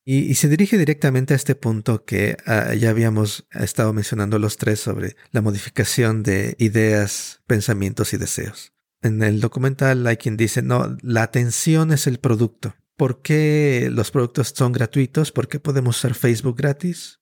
Y, 0.05 0.37
se 0.37 0.49
dirige 0.49 0.79
directamente 0.79 1.35
a 1.35 1.37
este 1.37 1.57
punto 1.57 2.05
que 2.05 2.37
ah, 2.47 2.73
ya 2.75 2.91
habíamos 2.91 3.49
estado 3.51 3.93
mencionando 3.93 4.39
los 4.39 4.59
tres 4.59 4.79
sobre 4.79 5.17
la 5.33 5.43
modificación 5.43 6.23
de 6.23 6.55
ideas, 6.61 7.43
pensamientos 7.49 8.13
y 8.13 8.19
deseos. 8.19 8.73
En 9.03 9.25
el 9.25 9.41
documental 9.41 10.07
hay 10.07 10.19
quien 10.19 10.37
dice, 10.37 10.63
no, 10.63 10.97
la 11.03 11.25
atención 11.25 11.91
es 11.91 12.07
el 12.07 12.21
producto. 12.21 12.77
¿Por 12.97 13.23
qué 13.23 13.89
los 13.91 14.13
productos 14.13 14.55
son 14.57 14.71
gratuitos? 14.71 15.33
¿Por 15.33 15.49
qué 15.49 15.59
podemos 15.59 15.99
usar 15.99 16.15
Facebook 16.15 16.57
gratis? 16.57 17.19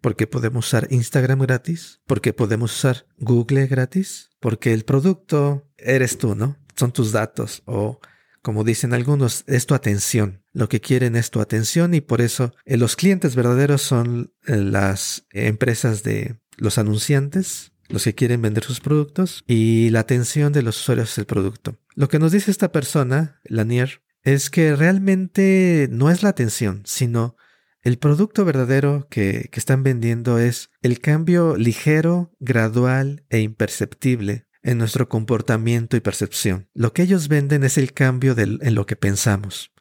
¿Por 0.00 0.16
qué 0.16 0.26
podemos 0.26 0.66
usar 0.66 0.86
Instagram 0.90 1.40
gratis? 1.40 2.00
¿Por 2.06 2.20
qué 2.20 2.32
podemos 2.32 2.76
usar 2.76 3.06
Google 3.18 3.66
gratis? 3.66 4.30
Porque 4.40 4.72
el 4.72 4.84
producto 4.84 5.68
eres 5.76 6.18
tú, 6.18 6.34
¿no? 6.34 6.56
Son 6.76 6.92
tus 6.92 7.12
datos 7.12 7.62
o 7.64 8.00
como 8.42 8.64
dicen 8.64 8.94
algunos, 8.94 9.44
es 9.46 9.66
tu 9.66 9.74
atención. 9.74 10.42
Lo 10.52 10.68
que 10.68 10.80
quieren 10.80 11.16
es 11.16 11.30
tu 11.30 11.40
atención 11.40 11.92
y 11.92 12.00
por 12.00 12.20
eso 12.20 12.54
eh, 12.64 12.76
los 12.76 12.96
clientes 12.96 13.34
verdaderos 13.34 13.82
son 13.82 14.32
eh, 14.46 14.56
las 14.56 15.26
empresas 15.32 16.02
de 16.02 16.40
los 16.56 16.78
anunciantes, 16.78 17.72
los 17.88 18.04
que 18.04 18.14
quieren 18.14 18.40
vender 18.40 18.64
sus 18.64 18.80
productos 18.80 19.44
y 19.46 19.90
la 19.90 20.00
atención 20.00 20.52
de 20.52 20.62
los 20.62 20.80
usuarios 20.80 21.12
es 21.12 21.18
el 21.18 21.26
producto. 21.26 21.78
Lo 21.94 22.08
que 22.08 22.18
nos 22.18 22.32
dice 22.32 22.50
esta 22.50 22.72
persona, 22.72 23.40
Lanier, 23.44 24.02
es 24.22 24.50
que 24.50 24.76
realmente 24.76 25.88
no 25.90 26.10
es 26.10 26.22
la 26.22 26.28
atención, 26.30 26.82
sino 26.84 27.36
el 27.82 27.98
producto 27.98 28.44
verdadero 28.44 29.06
que, 29.08 29.50
están 29.52 29.82
vendiendo 29.82 30.38
es 30.38 30.70
el 30.82 31.00
cambio 31.00 31.56
ligero, 31.56 32.32
gradual 32.40 33.24
e 33.28 33.40
imperceptible 33.40 34.46
en 34.62 34.78
nuestro 34.78 35.08
comportamiento 35.08 35.96
y 35.96 36.00
percepción. 36.00 36.68
Lo 36.74 36.92
que 36.92 37.02
ellos 37.02 37.28
venden 37.28 37.64
es 37.64 37.78
el 37.78 37.92
cambio 37.92 38.34
en 38.36 38.74
lo 38.74 38.86
que 38.86 38.96
pensamos, 38.96 39.72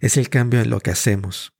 es 0.00 0.16
el 0.16 0.28
cambio 0.28 0.60
en 0.60 0.70
lo 0.70 0.80
que 0.80 0.90
hacemos, 0.90 1.54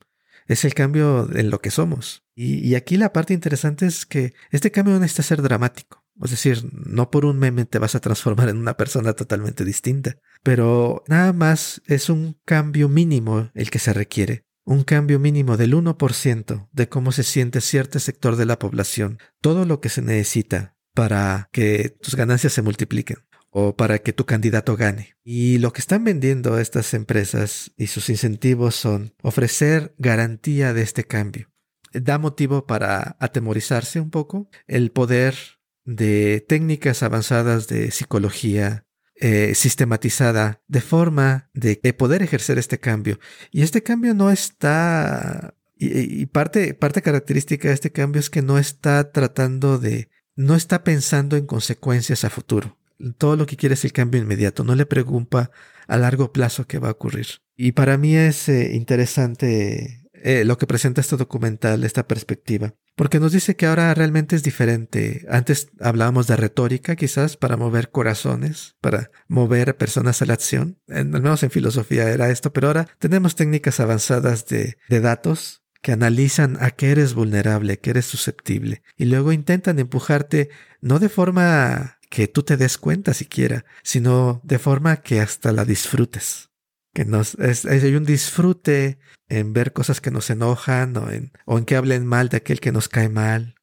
es 0.46 0.64
el 0.64 0.74
cambio 0.74 1.28
en 1.34 1.50
lo 1.50 1.60
que 1.60 1.70
somos. 1.70 2.24
Y, 2.34 2.74
aquí 2.74 2.98
la 2.98 3.14
parte 3.14 3.32
interesante 3.32 3.86
es 3.86 4.04
que 4.04 4.34
este 4.50 4.70
cambio 4.70 4.98
necesita 4.98 5.22
ser 5.22 5.42
dramático. 5.42 6.04
Es 6.22 6.30
decir, 6.30 6.68
no 6.72 7.10
por 7.10 7.24
un 7.24 7.38
meme 7.38 7.64
te 7.64 7.78
vas 7.78 7.94
a 7.94 8.00
transformar 8.00 8.48
en 8.48 8.58
una 8.58 8.76
persona 8.76 9.14
totalmente 9.14 9.64
distinta, 9.64 10.16
pero 10.42 11.02
nada 11.08 11.32
más 11.32 11.82
es 11.86 12.08
un 12.08 12.38
cambio 12.44 12.88
mínimo 12.88 13.50
el 13.54 13.70
que 13.70 13.78
se 13.78 13.92
requiere. 13.92 14.45
Un 14.68 14.82
cambio 14.82 15.20
mínimo 15.20 15.56
del 15.56 15.74
1% 15.74 16.68
de 16.72 16.88
cómo 16.88 17.12
se 17.12 17.22
siente 17.22 17.60
cierto 17.60 18.00
sector 18.00 18.34
de 18.34 18.46
la 18.46 18.58
población. 18.58 19.20
Todo 19.40 19.64
lo 19.64 19.80
que 19.80 19.88
se 19.88 20.02
necesita 20.02 20.76
para 20.92 21.48
que 21.52 21.90
tus 22.00 22.16
ganancias 22.16 22.52
se 22.52 22.62
multipliquen 22.62 23.18
o 23.50 23.76
para 23.76 24.00
que 24.00 24.12
tu 24.12 24.26
candidato 24.26 24.76
gane. 24.76 25.14
Y 25.22 25.58
lo 25.58 25.72
que 25.72 25.78
están 25.78 26.02
vendiendo 26.02 26.58
estas 26.58 26.94
empresas 26.94 27.70
y 27.76 27.86
sus 27.86 28.10
incentivos 28.10 28.74
son 28.74 29.14
ofrecer 29.22 29.94
garantía 29.98 30.74
de 30.74 30.82
este 30.82 31.04
cambio. 31.04 31.48
Da 31.92 32.18
motivo 32.18 32.66
para 32.66 33.16
atemorizarse 33.20 34.00
un 34.00 34.10
poco 34.10 34.50
el 34.66 34.90
poder 34.90 35.36
de 35.84 36.44
técnicas 36.48 37.04
avanzadas 37.04 37.68
de 37.68 37.92
psicología 37.92 38.85
eh, 39.20 39.54
sistematizada 39.54 40.62
de 40.68 40.80
forma 40.80 41.50
de 41.54 41.76
poder 41.92 42.22
ejercer 42.22 42.58
este 42.58 42.78
cambio. 42.78 43.18
Y 43.50 43.62
este 43.62 43.82
cambio 43.82 44.14
no 44.14 44.30
está... 44.30 45.54
Y, 45.78 46.24
parte, 46.26 46.72
parte 46.72 47.02
característica 47.02 47.68
de 47.68 47.74
este 47.74 47.92
cambio 47.92 48.20
es 48.20 48.30
que 48.30 48.40
no 48.40 48.58
está 48.58 49.12
tratando 49.12 49.78
de 49.78 50.08
no 50.36 50.54
está 50.54 50.84
pensando 50.84 51.36
en 51.36 51.46
consecuencias 51.46 52.24
a 52.24 52.30
futuro. 52.30 52.78
Todo 53.18 53.36
lo 53.36 53.46
que 53.46 53.56
quiere 53.56 53.74
es 53.74 53.84
el 53.84 53.92
cambio 53.92 54.20
inmediato, 54.20 54.64
no 54.64 54.74
le 54.74 54.86
preocupa 54.86 55.50
a 55.86 55.96
largo 55.96 56.32
plazo 56.32 56.66
qué 56.66 56.78
va 56.78 56.88
a 56.88 56.92
ocurrir. 56.92 57.26
Y 57.56 57.72
para 57.72 57.98
mí 57.98 58.14
es 58.14 58.48
eh, 58.48 58.74
interesante 58.74 60.08
eh, 60.12 60.44
lo 60.44 60.58
que 60.58 60.66
presenta 60.66 61.00
este 61.00 61.16
documental, 61.16 61.84
esta 61.84 62.06
perspectiva. 62.06 62.74
Porque 62.96 63.20
nos 63.20 63.32
dice 63.32 63.56
que 63.56 63.66
ahora 63.66 63.92
realmente 63.94 64.34
es 64.34 64.42
diferente. 64.42 65.26
Antes 65.28 65.68
hablábamos 65.80 66.26
de 66.26 66.36
retórica, 66.36 66.96
quizás, 66.96 67.36
para 67.36 67.56
mover 67.56 67.90
corazones, 67.90 68.74
para 68.80 69.10
mover 69.28 69.76
personas 69.76 70.22
a 70.22 70.26
la 70.26 70.32
acción. 70.32 70.78
En, 70.88 71.14
al 71.14 71.22
menos 71.22 71.42
en 71.42 71.50
filosofía 71.50 72.10
era 72.10 72.30
esto, 72.30 72.52
pero 72.52 72.68
ahora 72.68 72.88
tenemos 72.98 73.36
técnicas 73.36 73.80
avanzadas 73.80 74.46
de, 74.46 74.78
de 74.88 75.00
datos 75.00 75.62
que 75.82 75.92
analizan 75.92 76.56
a 76.60 76.72
qué 76.72 76.90
eres 76.90 77.14
vulnerable, 77.14 77.78
qué 77.78 77.90
eres 77.90 78.06
susceptible, 78.06 78.82
y 78.96 79.04
luego 79.04 79.30
intentan 79.30 79.78
empujarte 79.78 80.50
no 80.80 80.98
de 80.98 81.08
forma 81.08 82.00
que 82.10 82.26
tú 82.26 82.42
te 82.42 82.56
des 82.56 82.78
cuenta 82.78 83.14
siquiera, 83.14 83.64
sino 83.82 84.40
de 84.42 84.58
forma 84.58 84.96
que 84.96 85.20
hasta 85.20 85.52
la 85.52 85.64
disfrutes. 85.64 86.50
Que 86.96 87.06
es, 87.40 87.66
hay 87.66 87.94
un 87.94 88.06
disfrute 88.06 88.98
en 89.28 89.52
ver 89.52 89.74
cosas 89.74 90.00
que 90.00 90.10
nos 90.10 90.30
enojan 90.30 90.96
o 90.96 91.10
en, 91.10 91.64
que 91.66 91.76
hablen 91.76 92.06
mal 92.06 92.30
de 92.30 92.38
aquel 92.38 92.58
que 92.58 92.72
nos 92.72 92.88
cae 92.88 93.10
mal. 93.10 93.56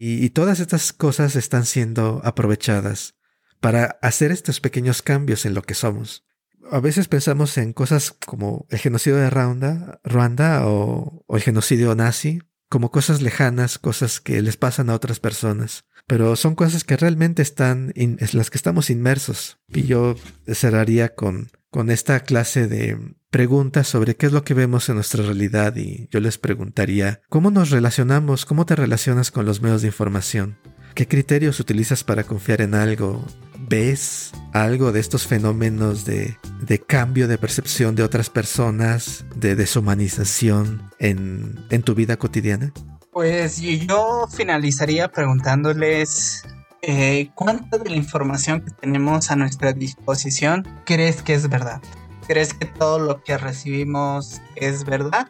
Y, 0.00 0.30
todas 0.30 0.58
estas 0.58 0.92
cosas 0.92 1.36
están 1.36 1.64
siendo 1.64 2.20
aprovechadas 2.24 3.14
para 3.60 4.00
hacer 4.02 4.32
estos 4.32 4.58
pequeños 4.58 5.00
cambios 5.00 5.46
en 5.46 5.54
lo 5.54 5.62
que 5.62 5.74
somos. 5.74 6.26
A 6.72 6.80
veces 6.80 7.06
pensamos 7.06 7.56
en 7.56 7.72
cosas 7.72 8.10
como 8.26 8.66
el 8.70 8.80
genocidio 8.80 9.16
de 9.18 9.30
Ruanda, 9.30 10.00
Ruanda 10.02 10.66
o, 10.66 11.22
o 11.24 11.36
el 11.36 11.42
genocidio 11.42 11.94
nazi, 11.94 12.42
como 12.68 12.90
cosas 12.90 13.22
lejanas, 13.22 13.78
cosas 13.78 14.20
que 14.20 14.42
les 14.42 14.56
pasan 14.56 14.90
a 14.90 14.94
otras 14.94 15.20
personas 15.20 15.84
pero 16.08 16.34
son 16.34 16.56
cosas 16.56 16.82
que 16.82 16.96
realmente 16.96 17.42
están 17.42 17.92
en 17.94 18.18
las 18.32 18.50
que 18.50 18.58
estamos 18.58 18.90
inmersos. 18.90 19.60
Y 19.68 19.84
yo 19.84 20.16
cerraría 20.52 21.14
con, 21.14 21.48
con 21.72 21.90
esta 21.90 22.20
clase 22.20 22.68
de 22.68 22.98
preguntas 23.30 23.88
sobre 23.88 24.14
qué 24.14 24.26
es 24.26 24.32
lo 24.32 24.44
que 24.44 24.52
vemos 24.52 24.90
en 24.90 24.96
nuestra 24.96 25.24
realidad 25.24 25.74
y 25.74 26.06
yo 26.10 26.20
les 26.20 26.36
preguntaría, 26.36 27.22
¿cómo 27.30 27.50
nos 27.50 27.70
relacionamos? 27.70 28.44
¿Cómo 28.44 28.66
te 28.66 28.76
relacionas 28.76 29.30
con 29.30 29.46
los 29.46 29.62
medios 29.62 29.80
de 29.80 29.88
información? 29.88 30.58
¿Qué 30.94 31.08
criterios 31.08 31.58
utilizas 31.60 32.04
para 32.04 32.24
confiar 32.24 32.60
en 32.60 32.74
algo? 32.74 33.24
¿Ves 33.58 34.32
algo 34.52 34.92
de 34.92 35.00
estos 35.00 35.26
fenómenos 35.26 36.04
de, 36.04 36.36
de 36.60 36.78
cambio 36.78 37.26
de 37.26 37.38
percepción 37.38 37.94
de 37.94 38.02
otras 38.02 38.28
personas, 38.28 39.24
de 39.34 39.56
deshumanización 39.56 40.90
en, 40.98 41.58
en 41.70 41.82
tu 41.82 41.94
vida 41.94 42.18
cotidiana? 42.18 42.74
Pues 43.12 43.62
yo 43.62 44.26
finalizaría 44.30 45.08
preguntándoles 45.08 46.44
eh, 46.82 47.30
cuánta 47.36 47.78
de 47.78 47.90
la 47.90 47.96
información 47.96 48.60
que 48.60 48.72
tenemos 48.72 49.30
a 49.30 49.36
nuestra 49.36 49.72
disposición 49.72 50.66
crees 50.84 51.22
que 51.22 51.34
es 51.34 51.48
verdad. 51.48 51.80
¿Crees 52.26 52.54
que 52.54 52.66
todo 52.66 52.98
lo 52.98 53.22
que 53.22 53.38
recibimos 53.38 54.42
es 54.56 54.84
verdad? 54.84 55.28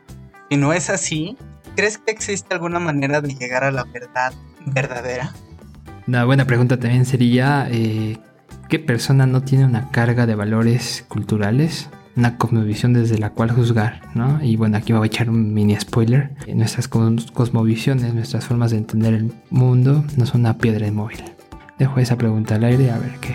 Si 0.51 0.57
no 0.57 0.73
es 0.73 0.89
así, 0.89 1.37
¿crees 1.77 1.99
que 1.99 2.11
existe 2.11 2.55
alguna 2.55 2.79
manera 2.79 3.21
de 3.21 3.35
llegar 3.35 3.65
a 3.65 3.71
la 3.71 3.85
verdad 3.85 4.33
verdadera? 4.67 5.33
Una 6.07 6.25
buena 6.25 6.47
pregunta 6.47 6.79
también 6.79 7.05
sería, 7.05 7.69
eh, 7.71 8.19
¿qué 8.69 8.79
persona 8.79 9.27
no 9.27 9.43
tiene 9.43 9.67
una 9.67 9.91
carga 9.91 10.27
de 10.27 10.35
valores 10.35 11.05
culturales 11.09 11.89
una 12.17 12.37
cosmovisión 12.37 12.93
desde 12.93 13.19
la 13.19 13.31
cual 13.31 13.51
juzgar, 13.51 14.03
¿no? 14.15 14.43
Y 14.43 14.57
bueno, 14.57 14.77
aquí 14.77 14.93
me 14.93 14.99
voy 14.99 15.07
a 15.07 15.09
echar 15.09 15.31
un 15.31 15.55
mini 15.55 15.77
spoiler. 15.77 16.35
Nuestras 16.55 16.89
cosmovisiones, 16.89 18.15
nuestras 18.15 18.45
formas 18.47 18.71
de 18.71 18.79
entender 18.79 19.15
el 19.15 19.33
mundo 19.51 20.05
no 20.17 20.27
son 20.27 20.43
una 20.43 20.59
piedra 20.59 20.91
móvil. 20.93 21.23
Dejo 21.83 21.99
esa 21.99 22.17
pregunta 22.17 22.55
al 22.55 22.63
aire 22.63 22.93
a 22.93 22.99
ver 22.99 23.19
qué, 23.21 23.35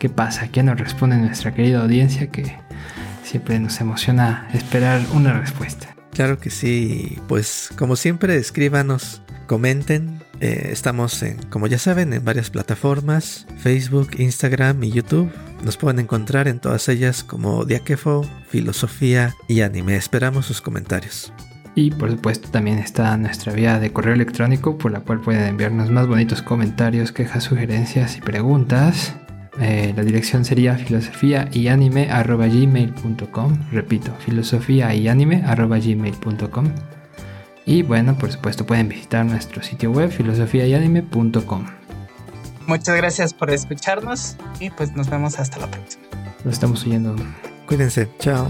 qué 0.00 0.08
pasa. 0.08 0.48
¿Qué 0.48 0.60
nos 0.64 0.76
responde 0.76 1.18
nuestra 1.18 1.54
querida 1.54 1.82
audiencia 1.82 2.26
que 2.32 2.56
siempre 3.22 3.60
nos 3.60 3.80
emociona 3.80 4.48
esperar 4.52 5.00
una 5.14 5.38
respuesta? 5.38 5.94
Claro 6.12 6.40
que 6.40 6.50
sí, 6.50 7.20
pues 7.28 7.70
como 7.78 7.94
siempre 7.94 8.34
escríbanos, 8.38 9.22
comenten, 9.46 10.20
eh, 10.40 10.70
estamos, 10.72 11.22
en, 11.22 11.36
como 11.44 11.68
ya 11.68 11.78
saben, 11.78 12.12
en 12.12 12.24
varias 12.24 12.50
plataformas, 12.50 13.46
Facebook, 13.58 14.18
Instagram 14.18 14.82
y 14.82 14.90
YouTube. 14.90 15.30
Nos 15.62 15.76
pueden 15.76 16.00
encontrar 16.00 16.48
en 16.48 16.58
todas 16.58 16.88
ellas 16.88 17.22
como 17.22 17.66
Diakefo, 17.66 18.28
Filosofía 18.48 19.32
y 19.46 19.60
Anime. 19.60 19.94
Esperamos 19.94 20.44
sus 20.46 20.60
comentarios. 20.60 21.32
Y 21.76 21.90
por 21.90 22.10
supuesto 22.10 22.48
también 22.48 22.78
está 22.78 23.14
nuestra 23.18 23.52
vía 23.52 23.78
de 23.78 23.92
correo 23.92 24.14
electrónico 24.14 24.78
por 24.78 24.90
la 24.90 25.00
cual 25.00 25.20
pueden 25.20 25.46
enviarnos 25.46 25.90
más 25.90 26.06
bonitos 26.06 26.40
comentarios, 26.40 27.12
quejas, 27.12 27.44
sugerencias 27.44 28.16
y 28.16 28.22
preguntas. 28.22 29.14
Eh, 29.60 29.92
la 29.94 30.02
dirección 30.02 30.46
sería 30.46 30.76
filosofía 30.76 31.50
y 31.52 31.68
anime 31.68 32.06
gmail.com. 32.06 33.58
Repito, 33.70 34.10
filosofía 34.24 34.94
y 34.94 35.06
anime 35.06 35.44
gmail.com. 35.46 36.66
Y 37.66 37.82
bueno, 37.82 38.16
por 38.16 38.32
supuesto 38.32 38.64
pueden 38.64 38.88
visitar 38.88 39.26
nuestro 39.26 39.62
sitio 39.62 39.90
web 39.90 40.10
filosofiayanime.com. 40.10 41.66
Muchas 42.66 42.96
gracias 42.96 43.34
por 43.34 43.50
escucharnos 43.50 44.36
y 44.60 44.70
pues 44.70 44.96
nos 44.96 45.10
vemos 45.10 45.38
hasta 45.38 45.58
la 45.58 45.70
próxima. 45.70 46.04
Nos 46.42 46.54
estamos 46.54 46.86
oyendo. 46.86 47.14
Cuídense, 47.66 48.08
chao. 48.18 48.48